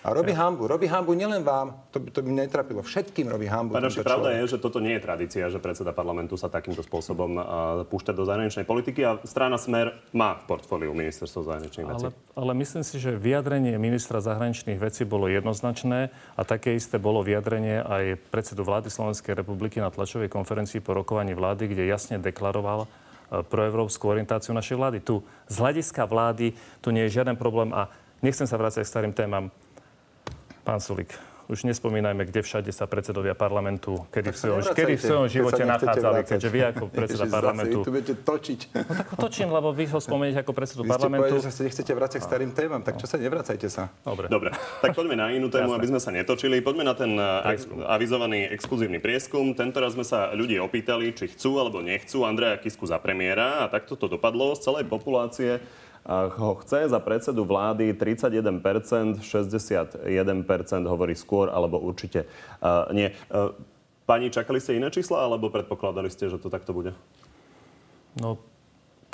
A 0.00 0.16
robí 0.16 0.32
hambu. 0.32 0.64
Robí 0.64 0.88
hambu 0.88 1.12
nielen 1.12 1.44
vám, 1.44 1.76
to 1.92 2.00
by, 2.00 2.08
to 2.08 2.24
by 2.24 2.32
netrapilo. 2.32 2.80
Všetkým 2.80 3.28
robí 3.28 3.44
hambu. 3.44 3.76
Pane, 3.76 3.92
pravda 4.00 4.32
je, 4.40 4.56
že 4.56 4.58
toto 4.58 4.80
nie 4.80 4.96
je 4.96 5.02
tradícia, 5.04 5.44
že 5.52 5.60
predseda 5.60 5.92
parlamentu 5.92 6.40
sa 6.40 6.48
takýmto 6.48 6.80
spôsobom 6.80 7.36
uh, 7.36 7.44
púšťa 7.84 8.16
do 8.16 8.24
zahraničnej 8.24 8.64
politiky 8.64 9.04
a 9.04 9.20
strana 9.28 9.60
Smer 9.60 9.92
má 10.16 10.40
v 10.40 10.56
portfóliu 10.56 10.96
ministerstvo 10.96 11.44
zahraničných 11.44 11.84
vecí. 11.84 12.08
Ale, 12.08 12.16
ale 12.32 12.52
myslím 12.64 12.80
si, 12.80 12.96
že 12.96 13.12
vyjadrenie 13.12 13.76
ministra 13.76 14.24
zahraničných 14.24 14.80
vecí 14.80 15.04
bolo 15.04 15.28
jednoznačné 15.28 16.08
a 16.32 16.42
také 16.48 16.72
isté 16.72 16.96
bolo 16.96 17.20
vyjadrenie 17.20 17.84
aj 17.84 18.04
predsedu 18.32 18.64
vlády 18.64 18.88
Slovenskej 18.88 19.36
republiky 19.36 19.84
na 19.84 19.92
tlačovej 19.92 20.32
konferencii 20.32 20.80
po 20.80 20.96
rokovaní 20.96 21.36
vlády, 21.36 21.68
kde 21.68 21.84
jasne 21.84 22.16
deklaroval, 22.16 22.88
proevropskú 23.30 24.10
orientáciu 24.10 24.56
našej 24.56 24.76
vlády. 24.80 24.98
Tu 25.04 25.22
z 25.46 25.56
hľadiska 25.60 26.02
vlády 26.08 26.56
tu 26.82 26.88
nie 26.90 27.06
je 27.06 27.20
žiaden 27.20 27.38
problém 27.38 27.70
a 27.70 27.92
nechcem 28.24 28.48
sa 28.48 28.58
vrácať 28.58 28.82
k 28.82 28.90
starým 28.90 29.14
témam. 29.14 29.52
Pán 30.70 30.78
Sulik, 30.78 31.18
už 31.50 31.66
nespomínajme, 31.66 32.30
kde 32.30 32.46
všade 32.46 32.70
sa 32.70 32.86
predsedovia 32.86 33.34
parlamentu, 33.34 34.06
kedy 34.14 34.30
v 34.30 34.36
svojom, 34.38 34.60
kedy 34.70 34.94
v 34.94 35.02
svojom 35.02 35.26
živote 35.26 35.66
nachádzali, 35.66 36.22
keďže 36.22 36.46
vy 36.46 36.60
ako 36.62 36.84
predseda 36.94 37.26
Ježiš, 37.26 37.34
parlamentu... 37.34 37.78
Zase, 37.82 37.86
tu 37.90 37.90
budete 37.90 38.14
točiť. 38.22 38.60
No 38.70 38.92
tak 38.94 39.06
točím, 39.18 39.48
lebo 39.50 39.74
vy 39.74 39.90
ho 39.90 39.98
spomeniete 39.98 40.46
ako 40.46 40.54
predsedu 40.54 40.86
vy 40.86 40.94
parlamentu. 40.94 41.26
Vy 41.26 41.42
ste 41.42 41.50
povedali, 41.50 41.50
že 41.50 41.58
sa 41.58 41.62
nechcete 41.66 41.90
vrácať 41.90 42.18
k 42.22 42.26
starým 42.30 42.50
témam, 42.54 42.80
tak 42.86 43.02
čo 43.02 43.10
sa 43.10 43.18
nevracajte 43.18 43.66
sa. 43.66 43.90
Dobre. 44.06 44.30
Dobre, 44.30 44.54
tak 44.54 44.94
poďme 44.94 45.18
na 45.18 45.34
inú 45.34 45.50
tému, 45.50 45.74
aby 45.74 45.90
sme 45.90 45.98
sa 45.98 46.14
netočili. 46.14 46.62
Poďme 46.62 46.86
na 46.86 46.94
ten 46.94 47.18
eh, 47.18 47.58
ex- 47.58 47.66
avizovaný 47.66 48.46
exkluzívny 48.54 49.02
prieskum. 49.02 49.50
Tento 49.58 49.82
raz 49.82 49.98
sme 49.98 50.06
sa 50.06 50.30
ľudí 50.38 50.54
opýtali, 50.62 51.10
či 51.18 51.34
chcú 51.34 51.58
alebo 51.58 51.82
nechcú 51.82 52.22
Andreja 52.22 52.62
Kisku 52.62 52.86
za 52.86 53.02
premiéra 53.02 53.66
a 53.66 53.66
takto 53.66 53.98
to 53.98 54.06
dopadlo 54.06 54.54
z 54.54 54.70
celej 54.70 54.86
populácie 54.86 55.58
ho 56.08 56.54
chce 56.64 56.88
za 56.88 56.98
predsedu 56.98 57.44
vlády 57.44 57.92
31%, 57.92 59.20
61% 59.20 60.00
hovorí 60.88 61.12
skôr 61.12 61.52
alebo 61.52 61.76
určite 61.76 62.24
uh, 62.64 62.88
nie. 62.90 63.12
Uh, 63.28 63.52
pani, 64.08 64.32
čakali 64.32 64.58
ste 64.58 64.80
iné 64.80 64.90
čísla 64.90 65.22
alebo 65.22 65.52
predpokladali 65.52 66.10
ste, 66.10 66.26
že 66.26 66.40
to 66.40 66.50
takto 66.50 66.74
bude? 66.74 66.96
No, 68.18 68.42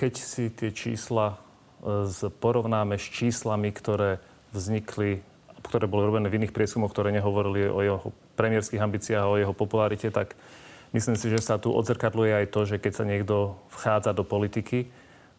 keď 0.01 0.13
si 0.17 0.49
tie 0.49 0.73
čísla 0.73 1.37
e, 1.85 2.29
porovnáme 2.33 2.97
s 2.97 3.05
číslami, 3.13 3.77
ktoré 3.77 4.25
vznikli, 4.57 5.21
ktoré 5.61 5.85
boli 5.85 6.09
robené 6.09 6.33
v 6.33 6.41
iných 6.41 6.57
prieskumoch, 6.57 6.97
ktoré 6.97 7.13
nehovorili 7.13 7.69
o 7.69 7.81
jeho 7.85 8.09
premiérských 8.41 8.81
ambíciách 8.81 9.21
a 9.21 9.33
o 9.33 9.37
jeho 9.37 9.53
popularite, 9.53 10.09
tak 10.09 10.33
myslím 10.97 11.21
si, 11.21 11.29
že 11.29 11.45
sa 11.45 11.61
tu 11.61 11.77
odzrkadluje 11.77 12.33
aj 12.33 12.47
to, 12.49 12.61
že 12.65 12.81
keď 12.81 12.93
sa 12.97 13.05
niekto 13.05 13.61
vchádza 13.69 14.17
do 14.17 14.25
politiky, 14.25 14.89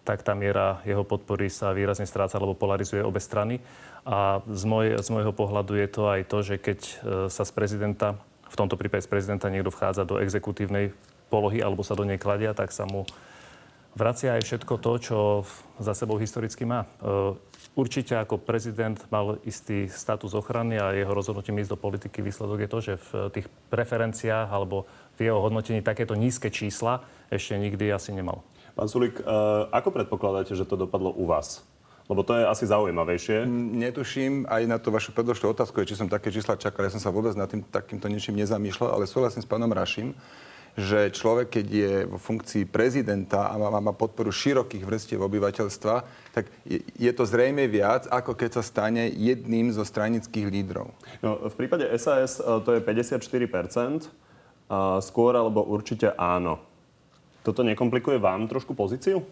tak 0.08 0.24
tá 0.24 0.32
miera 0.32 0.80
jeho 0.88 1.04
podpory 1.04 1.52
sa 1.52 1.76
výrazne 1.76 2.08
stráca, 2.08 2.40
alebo 2.40 2.56
polarizuje 2.56 3.04
obe 3.04 3.20
strany. 3.20 3.60
A 4.08 4.40
z, 4.48 4.64
môj, 4.64 4.96
z 5.04 5.10
môjho 5.12 5.36
pohľadu 5.36 5.76
je 5.76 5.88
to 5.92 6.08
aj 6.08 6.22
to, 6.32 6.38
že 6.40 6.56
keď 6.56 6.80
e, 6.80 6.94
sa 7.28 7.44
z 7.44 7.52
prezidenta, 7.52 8.16
v 8.48 8.56
tomto 8.56 8.80
prípade 8.80 9.04
z 9.04 9.12
prezidenta 9.12 9.52
niekto 9.52 9.76
vchádza 9.76 10.08
do 10.08 10.24
exekutívnej 10.24 10.96
polohy 11.28 11.60
alebo 11.60 11.84
sa 11.84 12.00
do 12.00 12.08
nej 12.08 12.16
kladia, 12.16 12.56
tak 12.56 12.72
sa 12.72 12.88
mu 12.88 13.04
vracia 13.98 14.38
aj 14.38 14.48
všetko 14.48 14.74
to, 14.80 14.94
čo 15.02 15.18
za 15.82 15.92
sebou 15.98 16.16
historicky 16.22 16.64
má. 16.64 16.88
Určite 17.78 18.18
ako 18.18 18.42
prezident 18.42 18.98
mal 19.14 19.38
istý 19.46 19.86
status 19.90 20.34
ochrany 20.34 20.82
a 20.82 20.98
jeho 20.98 21.14
rozhodnutím 21.14 21.62
ísť 21.62 21.74
do 21.74 21.78
politiky 21.78 22.26
výsledok 22.26 22.66
je 22.66 22.70
to, 22.70 22.80
že 22.82 22.94
v 22.98 23.10
tých 23.34 23.48
preferenciách 23.70 24.50
alebo 24.50 24.90
v 25.18 25.30
jeho 25.30 25.38
hodnotení 25.42 25.86
takéto 25.86 26.18
nízke 26.18 26.50
čísla 26.50 27.06
ešte 27.30 27.54
nikdy 27.58 27.94
asi 27.94 28.14
nemal. 28.18 28.42
Pán 28.78 28.86
Sulik, 28.86 29.18
ako 29.74 29.90
predpokladáte, 29.90 30.54
že 30.54 30.62
to 30.62 30.78
dopadlo 30.78 31.10
u 31.10 31.26
vás? 31.26 31.66
Lebo 32.08 32.22
to 32.22 32.38
je 32.38 32.46
asi 32.46 32.70
zaujímavejšie. 32.70 33.50
Netuším 33.74 34.46
aj 34.46 34.64
na 34.70 34.78
to 34.78 34.94
vašu 34.94 35.12
predložnú 35.12 35.52
otázku, 35.52 35.82
či 35.84 35.98
som 35.98 36.06
také 36.08 36.30
čísla 36.30 36.56
čakal. 36.56 36.86
Ja 36.86 36.94
som 36.94 37.02
sa 37.02 37.12
vôbec 37.12 37.34
nad 37.34 37.50
tým 37.50 37.66
takýmto 37.66 38.06
niečím 38.08 38.38
nezamýšľal, 38.38 38.94
ale 38.94 39.10
súhlasím 39.10 39.44
s 39.44 39.50
pánom 39.50 39.68
Raším, 39.68 40.16
že 40.78 41.10
človek, 41.10 41.58
keď 41.58 41.66
je 41.68 41.94
vo 42.06 42.22
funkcii 42.22 42.70
prezidenta 42.70 43.50
a 43.50 43.58
má, 43.58 43.82
má 43.82 43.92
podporu 43.98 44.30
širokých 44.30 44.86
vrstiev 44.86 45.26
obyvateľstva, 45.26 45.96
tak 46.38 46.46
je, 46.70 46.86
je 46.96 47.12
to 47.18 47.26
zrejme 47.26 47.66
viac, 47.66 48.06
ako 48.14 48.38
keď 48.38 48.62
sa 48.62 48.64
stane 48.64 49.10
jedným 49.10 49.74
zo 49.74 49.82
stranických 49.82 50.48
lídrov. 50.54 50.94
No, 51.26 51.50
v 51.50 51.56
prípade 51.58 51.90
SAS 51.98 52.38
e, 52.38 52.46
to 52.62 52.78
je 52.78 52.80
54%, 52.86 54.06
a 54.70 55.02
skôr 55.02 55.34
alebo 55.34 55.66
určite 55.66 56.14
áno. 56.14 56.62
Toto 57.48 57.64
nekomplikuje 57.64 58.20
vám 58.20 58.52
trošku 58.52 58.76
pozíciu? 58.76 59.24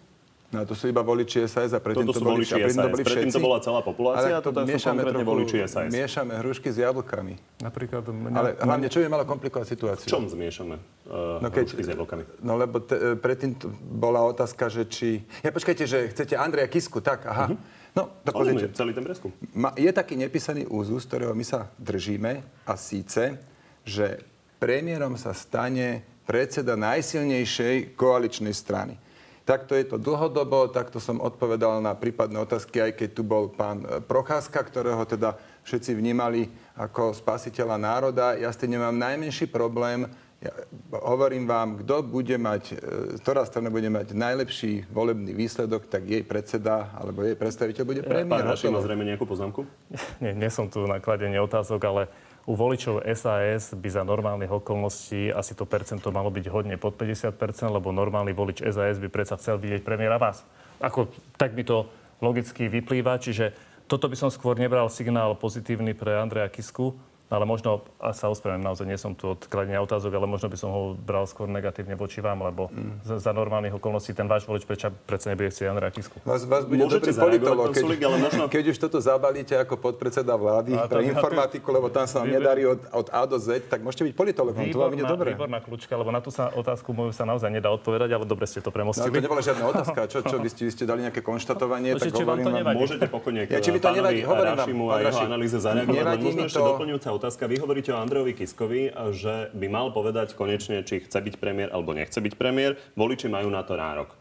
No 0.55 0.63
to 0.63 0.71
sú 0.71 0.87
iba 0.87 1.03
voliči 1.03 1.43
SAS 1.51 1.75
a 1.75 1.83
predtým 1.83 2.07
toto 2.07 2.21
to 2.21 2.23
boli, 2.23 2.47
voliči 2.47 2.53
SAS. 2.55 2.79
to 2.79 2.87
boli 2.87 3.03
všetci. 3.03 3.11
Predtým 3.11 3.33
to 3.33 3.41
bola 3.43 3.57
celá 3.59 3.81
populácia 3.83 4.33
a 4.37 4.39
toto 4.39 4.63
sú 4.63 4.77
konkrétne 4.79 5.25
voliči 5.25 5.57
SAS. 5.67 5.91
Miešame 5.91 6.39
hrušky 6.39 6.71
s 6.71 6.79
jablkami. 6.79 7.35
Napríklad... 7.59 8.07
Mňa, 8.07 8.37
Ale 8.39 8.49
hlavne, 8.61 8.87
čo 8.87 9.03
by 9.03 9.11
malo 9.11 9.27
komplikovať 9.27 9.67
situáciu? 9.67 10.07
Čom 10.07 10.31
zmiešame 10.31 10.79
uh, 10.79 11.43
no 11.43 11.51
keď, 11.51 11.75
hrušky 11.75 11.83
s 11.83 11.89
jablkami? 11.91 12.23
No 12.39 12.55
lebo 12.55 12.79
te, 12.79 12.95
e, 12.95 13.19
predtým 13.19 13.59
bola 13.83 14.23
otázka, 14.23 14.71
že 14.71 14.87
či... 14.87 15.27
Ja 15.43 15.51
počkajte, 15.51 15.83
že 15.83 16.07
chcete 16.15 16.39
Andreja 16.39 16.71
Kisku, 16.71 17.03
tak, 17.03 17.27
aha. 17.27 17.51
Uh-huh. 17.51 17.59
No, 17.97 18.15
tak 18.23 18.31
pozrite. 18.31 18.71
celý 18.71 18.95
ten 18.95 19.03
preskum. 19.03 19.35
Je 19.75 19.91
taký 19.91 20.15
nepísaný 20.15 20.69
úzus, 20.71 21.03
ktorého 21.03 21.35
my 21.35 21.43
sa 21.43 21.67
držíme 21.81 22.43
a 22.63 22.73
síce, 22.79 23.39
že 23.83 24.23
premiérom 24.61 25.19
sa 25.19 25.35
stane 25.35 26.14
predseda 26.25 26.73
najsilnejšej 26.73 27.93
koaličnej 27.95 28.51
strany. 28.51 28.97
Takto 29.45 29.77
je 29.77 29.85
to 29.85 30.01
dlhodobo, 30.01 30.73
takto 30.73 30.97
som 30.97 31.21
odpovedal 31.21 31.77
na 31.77 31.93
prípadné 31.93 32.41
otázky, 32.41 32.81
aj 32.81 32.97
keď 32.97 33.09
tu 33.13 33.21
bol 33.21 33.53
pán 33.53 33.85
e, 33.85 34.01
Procházka, 34.01 34.57
ktorého 34.57 35.05
teda 35.05 35.37
všetci 35.61 35.93
vnímali 35.93 36.49
ako 36.73 37.13
spasiteľa 37.13 37.77
národa. 37.77 38.33
Ja 38.41 38.49
s 38.49 38.57
tým 38.57 38.73
nemám 38.73 38.97
najmenší 38.97 39.53
problém. 39.53 40.09
Ja 40.41 40.49
hovorím 40.97 41.45
vám, 41.45 41.77
kto 41.85 42.01
bude 42.01 42.41
mať, 42.41 42.63
e, 42.73 42.75
ktorá 43.21 43.45
strana 43.45 43.69
bude 43.69 43.85
mať 43.85 44.17
najlepší 44.17 44.89
volebný 44.89 45.37
výsledok, 45.37 45.93
tak 45.93 46.09
jej 46.09 46.25
predseda 46.25 46.89
alebo 46.97 47.21
jej 47.21 47.37
predstaviteľ 47.37 47.83
bude 47.85 48.01
premiér. 48.01 48.41
Pán 48.41 48.49
Raši 48.49 48.73
má 48.73 48.81
zrejme 48.81 49.05
nejakú 49.05 49.29
poznámku? 49.29 49.61
Nie, 50.25 50.33
nie 50.33 50.49
som 50.49 50.73
tu 50.73 50.89
na 50.89 50.97
kladenie 50.97 51.37
otázok, 51.37 51.85
ale 51.85 52.01
u 52.45 52.53
voličov 52.53 53.01
SAS 53.17 53.73
by 53.73 53.89
za 53.89 54.05
normálnych 54.05 54.53
okolností 54.53 55.33
asi 55.33 55.57
to 55.57 55.65
percento 55.65 56.13
malo 56.13 56.29
byť 56.29 56.45
hodne 56.53 56.77
pod 56.77 56.93
50%, 56.93 57.33
lebo 57.73 57.89
normálny 57.89 58.37
volič 58.37 58.61
SAS 58.61 59.01
by 59.01 59.09
predsa 59.09 59.37
chcel 59.41 59.57
vidieť 59.57 59.81
premiéra 59.81 60.21
vás. 60.21 60.45
Ako, 60.77 61.09
tak 61.41 61.57
by 61.57 61.65
to 61.65 61.89
logicky 62.21 62.69
vyplýva, 62.69 63.17
čiže 63.17 63.51
toto 63.89 64.05
by 64.05 64.17
som 64.17 64.29
skôr 64.29 64.57
nebral 64.61 64.89
signál 64.93 65.33
pozitívny 65.33 65.97
pre 65.97 66.21
Andreja 66.21 66.49
Kisku, 66.49 66.93
ale 67.25 67.43
možno, 67.49 67.81
a 67.97 68.13
sa 68.13 68.29
ospravedlňujem, 68.29 68.65
naozaj 68.69 68.85
nie 68.85 68.99
som 69.01 69.17
tu 69.17 69.33
od 69.33 69.41
kladenia 69.49 69.81
otázok, 69.81 70.13
ale 70.13 70.29
možno 70.29 70.45
by 70.45 70.57
som 70.61 70.69
ho 70.69 70.81
bral 70.93 71.25
skôr 71.25 71.49
negatívne 71.49 71.97
voči 71.97 72.21
vám, 72.21 72.45
lebo 72.45 72.69
mm. 72.69 73.01
za, 73.01 73.15
za 73.17 73.31
normálnych 73.33 73.73
okolností 73.73 74.13
ten 74.13 74.29
váš 74.29 74.45
volič 74.45 74.61
prečo 74.61 74.93
predsa 75.09 75.33
nebude 75.33 75.49
chcieť 75.49 75.65
Andrea 75.65 75.89
Kisku. 75.89 76.21
Vás, 76.21 76.45
vás 76.45 76.69
bude 76.69 76.85
Môžete 76.85 77.17
dobrý 77.17 77.41
politolog, 77.41 77.73
keď, 77.73 77.81
Sulik, 77.81 78.01
ale 78.05 78.17
možno... 78.21 78.43
keď 78.53 78.63
už 78.69 78.77
toto 78.77 79.01
zabalíte 79.01 79.57
ako 79.57 79.73
podpredseda 79.81 80.37
vlády 80.37 80.77
a 80.77 80.85
pre 80.85 81.01
informatiku, 81.09 81.73
lebo 81.73 81.89
tam 81.89 82.05
sa 82.05 82.21
vám 82.21 82.29
nedarí 82.29 82.69
od, 82.69 82.85
od 82.93 83.07
A 83.09 83.25
do 83.25 83.41
Z, 83.41 83.73
tak 83.73 83.81
môžete 83.81 84.05
byť 84.05 84.13
politologom, 84.13 84.61
to 84.69 84.77
vám 84.77 84.93
ide 84.93 85.05
dobre. 85.09 85.33
Výborná 85.33 85.59
kľúčka, 85.65 85.97
lebo 85.97 86.13
na 86.13 86.21
tú 86.21 86.29
sa 86.29 86.53
otázku 86.53 86.93
moju 86.93 87.09
sa 87.09 87.25
naozaj 87.25 87.49
nedá 87.49 87.73
odpovedať, 87.73 88.21
ale 88.21 88.29
dobre 88.29 88.45
ste 88.45 88.61
to 88.61 88.69
premostili. 88.69 89.09
No, 89.09 89.17
to 89.17 89.25
nebola 89.25 89.41
žiadna 89.41 89.65
otázka, 89.73 89.99
čo, 90.13 90.21
čo 90.21 90.37
vy, 90.37 90.49
ste, 90.53 90.69
vy 90.69 90.71
ste 90.77 90.85
dali 90.85 91.09
nejaké 91.09 91.25
konštatovanie, 91.25 91.97
no, 91.97 91.99
tak 91.99 92.13
hovorím 92.13 92.53
vám... 92.61 92.77
Môžete 92.77 93.09
pokojne 93.09 93.49
ja, 93.49 93.57
či 93.57 93.73
mi 93.73 93.81
to 93.81 93.89
nevadí, 93.89 94.21
hovorím 94.21 94.53
vám, 94.61 94.69
a 94.93 94.97
jeho 95.01 95.21
analýze 95.25 95.57
zareagovať, 95.57 96.17
možno 96.21 96.41
ešte 96.45 96.61
doplňujúca 96.61 97.14
otázka. 97.15 97.47
Vy 97.47 97.63
hovoríte 97.63 97.95
o 97.95 97.97
Andrejovi 97.97 98.35
Kiskovi, 98.35 98.91
že 99.15 99.49
by 99.55 99.67
mal 99.71 99.89
povedať 99.95 100.35
konečne, 100.35 100.83
či 100.83 101.01
chce 101.01 101.19
byť 101.23 101.35
premiér 101.39 101.71
alebo 101.71 101.95
nechce 101.95 102.19
byť 102.19 102.33
premiér. 102.35 102.75
Voliči 102.93 103.31
majú 103.31 103.47
na 103.47 103.63
to 103.63 103.79
nárok. 103.79 104.11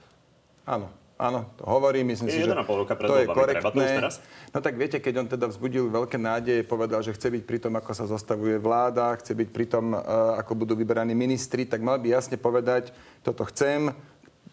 Áno. 0.64 1.04
Áno, 1.14 1.46
to 1.54 1.62
hovorím, 1.70 2.10
myslím 2.10 2.26
je 2.26 2.34
si, 2.34 2.40
že 2.42 2.50
roka 2.50 2.98
pred 2.98 3.06
to 3.06 3.22
je 3.22 3.30
korektné. 3.30 4.02
To 4.02 4.10
no 4.50 4.58
tak 4.58 4.74
viete, 4.74 4.98
keď 4.98 5.14
on 5.22 5.28
teda 5.30 5.46
vzbudil 5.46 5.86
veľké 5.86 6.18
nádeje, 6.18 6.66
povedal, 6.66 7.06
že 7.06 7.14
chce 7.14 7.30
byť 7.30 7.42
pri 7.46 7.62
tom, 7.62 7.78
ako 7.78 7.94
sa 7.94 8.10
zostavuje 8.10 8.58
vláda, 8.58 9.14
chce 9.22 9.30
byť 9.30 9.48
pri 9.54 9.66
tom, 9.70 9.94
ako 10.34 10.66
budú 10.66 10.74
vyberaní 10.74 11.14
ministri, 11.14 11.70
tak 11.70 11.86
mal 11.86 12.02
by 12.02 12.18
jasne 12.18 12.34
povedať, 12.34 12.90
toto 13.22 13.46
chcem, 13.46 13.94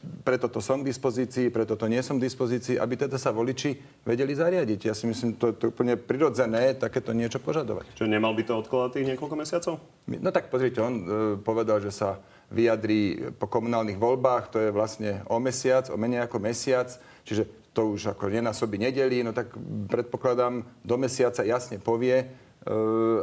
preto 0.02 0.50
to 0.50 0.62
som 0.62 0.82
k 0.82 0.90
dispozícii, 0.90 1.54
preto 1.54 1.78
to 1.78 1.86
nie 1.86 2.02
som 2.02 2.18
k 2.18 2.26
dispozícii, 2.26 2.78
aby 2.78 2.98
teda 2.98 3.22
sa 3.22 3.30
voliči 3.30 4.02
vedeli 4.02 4.34
zariadiť. 4.34 4.90
Ja 4.90 4.94
si 4.98 5.06
myslím, 5.06 5.38
to 5.38 5.54
je 5.54 5.70
úplne 5.70 5.94
prirodzené 5.98 6.74
takéto 6.74 7.14
niečo 7.14 7.38
požadovať. 7.38 7.94
Čiže 7.98 8.10
nemal 8.10 8.34
by 8.34 8.44
to 8.46 8.54
odkladať 8.66 8.90
tých 8.98 9.08
niekoľko 9.14 9.36
mesiacov? 9.38 9.74
No 10.10 10.30
tak 10.34 10.50
pozrite, 10.50 10.82
on 10.82 10.96
e, 10.98 11.06
povedal, 11.38 11.82
že 11.82 11.94
sa 11.94 12.18
vyjadrí 12.52 13.32
po 13.38 13.46
komunálnych 13.48 14.02
voľbách, 14.02 14.52
to 14.52 14.58
je 14.60 14.70
vlastne 14.74 15.22
o 15.30 15.38
mesiac, 15.38 15.88
o 15.88 15.98
menej 15.98 16.26
ako 16.26 16.38
mesiac, 16.42 16.90
čiže 17.24 17.48
to 17.72 17.96
už 17.96 18.12
ako 18.18 18.28
nenásobí 18.28 18.76
nedeli, 18.76 19.24
no 19.24 19.32
tak 19.32 19.56
predpokladám, 19.88 20.68
do 20.84 20.96
mesiaca 21.00 21.48
jasne 21.48 21.80
povie, 21.80 22.18
e, 22.20 22.26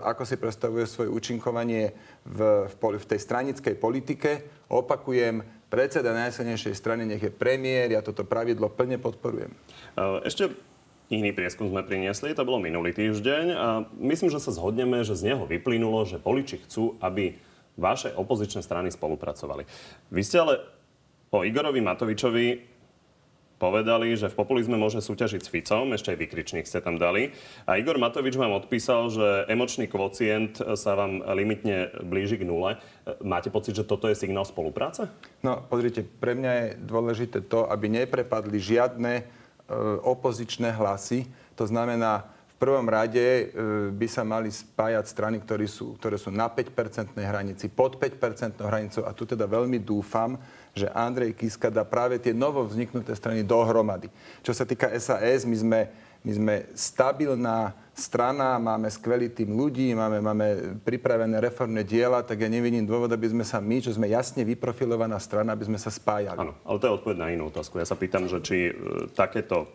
ako 0.01 0.23
si 0.25 0.41
predstavuje 0.41 0.89
svoje 0.89 1.11
účinkovanie 1.13 1.93
v, 2.25 2.71
v, 2.71 2.73
v 2.97 3.07
tej 3.07 3.21
stranickej 3.21 3.75
politike. 3.77 4.31
Opakujem, 4.73 5.58
predseda 5.69 6.17
najsilnejšej 6.17 6.75
strany 6.75 7.05
nech 7.05 7.21
je 7.21 7.33
premiér, 7.33 7.93
ja 7.93 8.01
toto 8.01 8.25
pravidlo 8.25 8.73
plne 8.73 8.97
podporujem. 8.97 9.53
Ešte 10.25 10.53
iný 11.13 11.33
prieskum 11.33 11.69
sme 11.69 11.85
priniesli, 11.85 12.37
to 12.37 12.45
bolo 12.45 12.61
minulý 12.61 12.93
týždeň 12.93 13.45
a 13.57 13.67
myslím, 14.01 14.29
že 14.33 14.41
sa 14.41 14.53
zhodneme, 14.53 15.05
že 15.05 15.17
z 15.17 15.33
neho 15.33 15.45
vyplynulo, 15.45 16.05
že 16.09 16.21
voliči 16.21 16.65
chcú, 16.69 16.97
aby 17.01 17.37
vaše 17.79 18.11
opozičné 18.13 18.61
strany 18.61 18.91
spolupracovali. 18.91 19.65
Vy 20.11 20.23
ste 20.25 20.43
ale 20.43 20.55
o 21.31 21.45
Igorovi 21.45 21.85
Matovičovi 21.85 22.47
povedali, 23.59 24.15
že 24.15 24.31
v 24.31 24.39
populizme 24.39 24.79
môže 24.79 25.03
súťažiť 25.03 25.43
s 25.43 25.51
Ficom, 25.51 25.91
ešte 25.91 26.15
aj 26.15 26.19
vykričník 26.23 26.65
ste 26.65 26.79
tam 26.79 26.97
dali. 26.97 27.35
A 27.67 27.77
Igor 27.77 27.99
Matovič 27.99 28.39
vám 28.39 28.55
odpísal, 28.55 29.11
že 29.11 29.27
emočný 29.51 29.91
kvocient 29.91 30.63
sa 30.79 30.95
vám 30.95 31.21
limitne 31.35 31.91
blíži 32.07 32.39
k 32.39 32.47
nule. 32.47 32.79
Máte 33.21 33.51
pocit, 33.51 33.75
že 33.75 33.85
toto 33.85 34.07
je 34.07 34.15
signál 34.15 34.47
spolupráce? 34.47 35.11
No, 35.43 35.59
pozrite, 35.67 36.07
pre 36.07 36.39
mňa 36.39 36.53
je 36.55 36.67
dôležité 36.87 37.39
to, 37.45 37.67
aby 37.67 37.91
neprepadli 37.91 38.63
žiadne 38.63 39.13
e, 39.19 39.23
opozičné 40.07 40.73
hlasy. 40.79 41.27
To 41.59 41.67
znamená, 41.67 42.31
v 42.59 42.67
prvom 42.67 42.87
rade 42.91 43.23
e, 43.23 43.45
by 43.95 44.07
sa 44.11 44.23
mali 44.27 44.51
spájať 44.51 45.05
strany, 45.07 45.39
ktoré 45.43 45.67
sú, 45.67 45.99
ktoré 45.99 46.19
sú 46.19 46.31
na 46.31 46.47
5-percentnej 46.51 47.27
hranici, 47.27 47.71
pod 47.71 47.99
5-percentnou 47.99 48.67
hranicou. 48.67 49.03
A 49.07 49.15
tu 49.15 49.27
teda 49.27 49.47
veľmi 49.47 49.83
dúfam, 49.83 50.39
že 50.75 50.89
Andrej 50.93 51.35
Kiska 51.37 51.73
dá 51.73 51.85
práve 51.87 52.19
tie 52.19 52.33
novo 52.37 52.65
vzniknuté 52.65 53.15
strany 53.17 53.45
dohromady. 53.45 54.09
Čo 54.43 54.53
sa 54.55 54.65
týka 54.65 54.89
SAS, 54.97 55.45
my 55.45 55.57
sme, 55.57 55.81
my 56.25 56.33
sme 56.35 56.55
stabilná 56.75 57.73
strana, 57.99 58.63
máme 58.63 58.87
skvelý 58.87 59.27
tým 59.35 59.59
ľudí, 59.59 59.91
máme, 59.91 60.23
máme 60.23 60.47
pripravené 60.87 61.43
reformné 61.43 61.83
diela, 61.83 62.23
tak 62.23 62.39
ja 62.39 62.49
nevidím 62.49 62.87
dôvod, 62.87 63.11
aby 63.11 63.27
sme 63.27 63.43
sa 63.43 63.59
my, 63.59 63.83
čo 63.83 63.91
sme 63.91 64.07
jasne 64.07 64.47
vyprofilovaná 64.47 65.19
strana, 65.19 65.59
aby 65.59 65.67
sme 65.67 65.79
sa 65.83 65.91
spájali. 65.91 66.39
Áno, 66.39 66.55
ale 66.63 66.79
to 66.79 66.87
je 66.87 66.95
odpoveď 66.95 67.17
na 67.19 67.29
inú 67.35 67.51
otázku. 67.51 67.83
Ja 67.83 67.87
sa 67.89 67.99
pýtam, 67.99 68.31
že 68.31 68.39
či 68.39 68.71
e, 68.71 68.73
takéto 69.19 69.67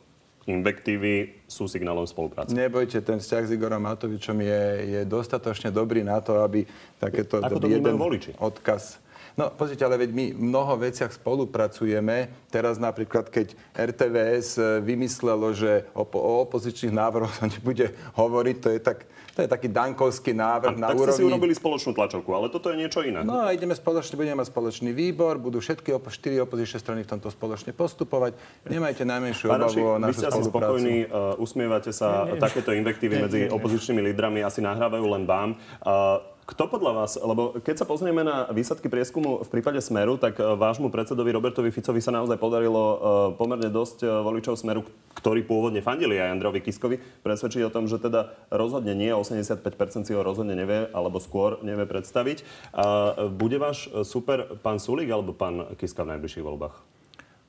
invektívy 0.47 1.43
sú 1.47 1.67
signálom 1.71 2.03
spolupráce. 2.03 2.51
Nebojte, 2.51 2.99
ten 2.99 3.19
vzťah 3.19 3.43
s 3.47 3.51
Igorom 3.56 3.84
Matovičom 3.84 4.39
je, 4.43 4.62
je 4.88 5.01
dostatočne 5.08 5.71
dobrý 5.71 6.03
na 6.03 6.19
to, 6.19 6.43
aby 6.43 6.67
takéto 6.99 7.39
Ako 7.39 7.63
to 7.63 7.71
jeden 7.71 7.95
voliči? 7.95 8.36
odkaz 8.39 9.02
No 9.34 9.50
pozrite, 9.50 9.82
ale 9.82 9.98
veď 9.98 10.10
my 10.13 10.26
v 10.38 10.41
mnoho 10.46 10.74
veciach 10.78 11.10
spolupracujeme. 11.10 12.30
Teraz 12.54 12.78
napríklad, 12.78 13.34
keď 13.34 13.58
RTVS 13.74 14.48
e, 14.62 14.63
vymyslelo, 14.86 15.58
že 15.58 15.89
o, 15.98 16.06
o 16.06 16.46
opozičných 16.46 16.93
návrhoch 16.93 17.34
sa 17.34 17.50
nebude 17.50 17.93
hovoriť, 18.13 18.56
to 18.62 18.69
je 18.74 18.80
tak 18.80 18.98
to 19.34 19.41
je 19.41 19.50
taký 19.50 19.65
dankovský 19.65 20.30
návrh 20.38 20.78
a, 20.78 20.80
na 20.80 20.88
tak 20.93 21.02
úrovni... 21.02 21.10
Tak 21.10 21.17
ste 21.17 21.26
si 21.26 21.30
urobili 21.34 21.54
spoločnú 21.58 21.91
tlačovku, 21.98 22.30
ale 22.38 22.54
toto 22.54 22.69
je 22.69 22.78
niečo 22.78 23.02
iné. 23.02 23.26
No 23.26 23.41
a 23.41 23.50
ideme 23.50 23.74
spoločne, 23.74 24.13
budeme 24.13 24.38
mať 24.38 24.54
spoločný 24.54 24.93
výbor, 24.93 25.41
budú 25.41 25.58
všetky 25.58 25.89
opo- 25.89 26.13
štyri 26.13 26.38
opozičné 26.38 26.78
strany 26.78 27.02
v 27.02 27.17
tomto 27.17 27.34
spoločne 27.34 27.74
postupovať. 27.74 28.38
Nemajte 28.69 29.02
najmenšiu 29.10 29.50
obavu 29.50 29.82
o 29.82 29.98
našu 29.98 29.98
spoluprácu. 29.98 30.06
Vy 30.06 30.13
ste 30.13 30.28
asi 30.30 30.43
spokojní, 30.46 30.98
uh, 31.10 31.41
usmievate 31.41 31.89
sa, 31.89 32.30
nie, 32.30 32.38
nie. 32.38 32.41
takéto 32.46 32.78
invektívy 32.78 33.15
medzi 33.26 33.39
opozičnými 33.50 34.06
lídrami 34.13 34.46
asi 34.46 34.62
nahrávajú 34.62 35.06
len 35.10 35.26
vám. 35.26 35.58
Uh, 35.82 36.22
kto 36.43 36.67
podľa 36.67 36.91
vás, 36.91 37.15
lebo 37.15 37.56
keď 37.63 37.84
sa 37.84 37.86
pozrieme 37.88 38.19
na 38.19 38.51
výsledky 38.51 38.91
prieskumu 38.91 39.47
v 39.47 39.49
prípade 39.49 39.79
Smeru, 39.79 40.19
tak 40.19 40.36
e, 40.36 40.43
vášmu 40.43 40.91
predsedovi 40.91 41.32
Robertovi 41.32 41.71
Ficovi 41.71 42.03
sa 42.03 42.12
naozaj 42.12 42.36
podarilo 42.36 42.84
e, 42.84 42.95
pomerne 43.39 43.71
dosť 43.71 44.03
e, 44.03 44.08
voličov 44.12 44.60
Smeru, 44.60 44.84
ktorí 45.15 45.47
pôvodne 45.47 45.79
fandili 45.79 46.19
aj 46.19 46.36
Androvi 46.36 46.60
Kiskovi, 46.60 46.99
presvedčiť 47.23 47.63
o 47.63 47.71
tom, 47.71 47.88
že 47.88 47.95
teda 47.95 48.36
rozhodne 48.51 48.91
nie, 48.91 49.15
85% 49.15 50.03
si 50.03 50.12
ho 50.12 50.19
rozhodne 50.19 50.51
nevie, 50.60 50.91
alebo 50.91 51.23
skôr 51.23 51.63
nevie 51.63 51.88
predstaviť. 51.88 52.43
A 52.75 52.86
bude 53.32 53.56
váš 53.56 53.88
super 54.03 54.60
pán 54.60 54.84
Sulík 54.84 55.08
alebo 55.08 55.32
pán 55.32 55.71
Kiska 55.79 56.03
v 56.03 56.19
najbližších 56.19 56.43
voľbách? 56.43 56.75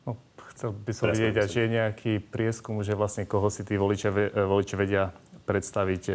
No, 0.07 0.15
chcel 0.55 0.71
by 0.71 0.93
som 0.95 1.11
vidieť, 1.11 1.51
že 1.51 1.67
je 1.67 1.71
nejaký 1.83 2.13
prieskum, 2.23 2.79
že 2.87 2.95
vlastne 2.95 3.27
koho 3.27 3.51
si 3.51 3.67
tí 3.67 3.75
voliči, 3.75 4.07
voliči 4.39 4.75
vedia 4.79 5.11
predstaviť 5.45 6.03
e, 6.09 6.15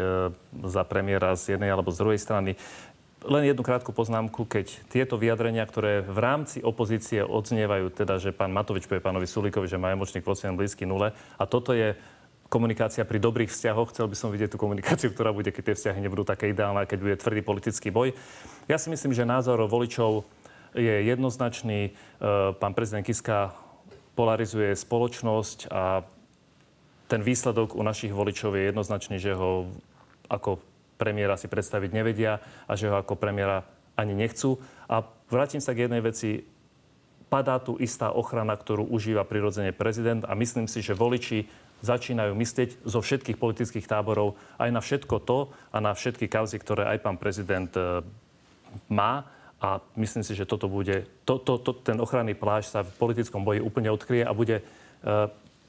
za 0.66 0.84
premiéra 0.86 1.38
z 1.38 1.56
jednej 1.58 1.70
alebo 1.70 1.94
z 1.94 2.02
druhej 2.02 2.20
strany. 2.20 2.58
Len 3.20 3.44
jednu 3.44 3.68
krátku 3.68 3.92
poznámku, 3.92 4.48
keď 4.48 4.80
tieto 4.88 5.20
vyjadrenia, 5.20 5.68
ktoré 5.68 6.00
v 6.00 6.20
rámci 6.24 6.64
opozície 6.64 7.20
odznievajú, 7.20 7.92
teda, 7.92 8.16
že 8.16 8.32
pán 8.32 8.56
Matovič 8.56 8.88
povie 8.88 9.04
pánovi 9.04 9.28
Sulíkovi, 9.28 9.68
že 9.68 9.76
má 9.76 9.92
emočný 9.92 10.24
kvocient 10.24 10.56
blízky 10.56 10.88
nule, 10.88 11.12
a 11.36 11.44
toto 11.44 11.76
je 11.76 12.00
komunikácia 12.50 13.06
pri 13.06 13.22
dobrých 13.22 13.54
vzťahoch. 13.54 13.94
Chcel 13.94 14.10
by 14.10 14.16
som 14.18 14.34
vidieť 14.34 14.56
tú 14.56 14.58
komunikáciu, 14.58 15.14
ktorá 15.14 15.30
bude, 15.30 15.54
keď 15.54 15.72
tie 15.72 15.78
vzťahy 15.78 16.00
nebudú 16.02 16.26
také 16.26 16.50
ideálne, 16.50 16.90
keď 16.90 17.00
bude 17.00 17.16
tvrdý 17.22 17.42
politický 17.46 17.94
boj. 17.94 18.18
Ja 18.66 18.82
si 18.82 18.90
myslím, 18.90 19.14
že 19.14 19.28
názor 19.28 19.62
voličov 19.70 20.26
je 20.74 21.06
jednoznačný. 21.06 21.80
E, 21.88 21.92
pán 22.58 22.74
prezident 22.74 23.06
Kiska 23.06 23.54
polarizuje 24.18 24.74
spoločnosť 24.76 25.70
a 25.72 26.04
ten 27.10 27.26
výsledok 27.26 27.74
u 27.74 27.82
našich 27.82 28.14
voličov 28.14 28.54
je 28.54 28.70
jednoznačný, 28.70 29.18
že 29.18 29.34
ho 29.34 29.74
ako 30.30 30.62
premiéra 31.02 31.34
si 31.42 31.50
predstaviť 31.50 31.90
nevedia 31.90 32.38
a 32.70 32.78
že 32.78 32.88
ho 32.88 33.02
ako 33.02 33.18
premiéra 33.18 33.66
ani 33.98 34.14
nechcú. 34.14 34.62
A 34.86 35.02
vrátim 35.28 35.60
sa 35.60 35.74
k 35.74 35.90
jednej 35.90 36.06
veci. 36.06 36.46
Padá 37.30 37.58
tu 37.62 37.78
istá 37.78 38.10
ochrana, 38.14 38.58
ktorú 38.58 38.90
užíva 38.90 39.26
prirodzene 39.26 39.74
prezident 39.74 40.26
a 40.26 40.34
myslím 40.34 40.66
si, 40.66 40.82
že 40.82 40.98
voliči 40.98 41.46
začínajú 41.86 42.34
myslieť 42.36 42.84
zo 42.84 43.00
všetkých 43.00 43.40
politických 43.40 43.86
táborov 43.88 44.36
aj 44.60 44.70
na 44.70 44.82
všetko 44.82 45.16
to 45.24 45.54
a 45.72 45.78
na 45.80 45.96
všetky 45.96 46.28
kauzy, 46.28 46.60
ktoré 46.60 46.90
aj 46.90 47.00
pán 47.06 47.18
prezident 47.22 47.72
e, 47.78 48.04
má. 48.92 49.30
A 49.60 49.84
myslím 50.00 50.24
si, 50.24 50.36
že 50.36 50.48
toto 50.48 50.72
bude, 50.72 51.08
to, 51.24 51.40
to, 51.40 51.60
to, 51.60 51.72
ten 51.84 52.00
ochranný 52.00 52.34
plášť 52.36 52.68
sa 52.68 52.80
v 52.84 52.96
politickom 52.96 53.44
boji 53.44 53.60
úplne 53.64 53.92
odkryje 53.92 54.24
a 54.28 54.34
bude 54.36 54.60
e, 54.60 54.64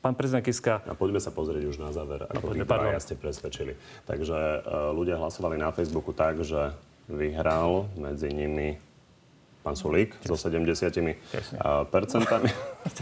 Pán 0.01 0.17
prezident 0.17 0.41
Kiska... 0.41 0.81
A 0.89 0.97
poďme 0.97 1.21
sa 1.21 1.29
pozrieť 1.29 1.69
už 1.69 1.77
na 1.77 1.93
záver, 1.93 2.25
ako 2.25 2.57
no, 2.57 2.65
poďme, 2.65 2.97
ste 3.05 3.21
presvedčili. 3.21 3.77
Takže 4.09 4.65
uh, 4.65 4.97
ľudia 4.97 5.21
hlasovali 5.21 5.61
na 5.61 5.69
Facebooku 5.77 6.17
tak, 6.17 6.41
že 6.41 6.73
vyhral 7.05 7.85
medzi 8.01 8.33
nimi 8.33 8.81
pán 9.61 9.77
Sulík 9.77 10.17
so 10.25 10.41
70 10.41 10.65
uh, 10.73 11.85
percentami. 11.85 12.49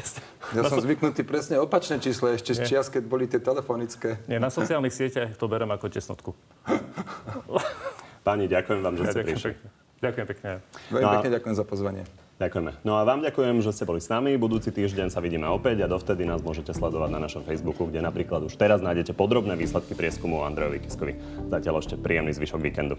ja 0.58 0.62
som 0.66 0.82
zvyknutý 0.82 1.22
presne 1.22 1.62
opačné 1.62 2.02
číslo, 2.02 2.34
ešte 2.34 2.58
z 2.58 2.66
čias, 2.66 2.90
keď 2.90 3.02
boli 3.06 3.30
tie 3.30 3.38
telefonické. 3.38 4.18
Nie, 4.26 4.42
na 4.42 4.50
sociálnych 4.50 4.90
sieťach 4.90 5.38
to 5.38 5.46
berem 5.46 5.70
ako 5.70 5.86
tesnotku. 5.86 6.34
Páni, 8.26 8.50
ďakujem 8.50 8.80
vám, 8.82 8.94
že 8.98 9.02
ja 9.06 9.12
ste 9.14 9.22
prišli. 9.22 9.52
Ďakujem 10.02 10.26
pekne. 10.34 10.48
Veľmi 10.90 11.06
no 11.06 11.14
pekne 11.14 11.30
ďakujem 11.38 11.54
za 11.54 11.64
pozvanie. 11.66 12.02
Ďakujeme. 12.38 12.86
No 12.86 12.94
a 12.94 13.02
vám 13.02 13.26
ďakujem, 13.26 13.58
že 13.66 13.74
ste 13.74 13.82
boli 13.82 13.98
s 13.98 14.06
nami. 14.06 14.38
Budúci 14.38 14.70
týždeň 14.70 15.10
sa 15.10 15.18
vidíme 15.18 15.50
opäť 15.50 15.82
a 15.82 15.90
dovtedy 15.90 16.22
nás 16.22 16.38
môžete 16.38 16.70
sledovať 16.70 17.10
na 17.10 17.18
našom 17.18 17.42
Facebooku, 17.42 17.90
kde 17.90 17.98
napríklad 17.98 18.46
už 18.46 18.54
teraz 18.54 18.78
nájdete 18.78 19.10
podrobné 19.10 19.58
výsledky 19.58 19.98
prieskumu 19.98 20.38
o 20.38 20.46
Andrejovi 20.46 20.78
Kiskovi. 20.86 21.18
Zatiaľ 21.50 21.82
ešte 21.82 21.98
príjemný 21.98 22.30
zvyšok 22.30 22.62
víkendu. 22.62 22.94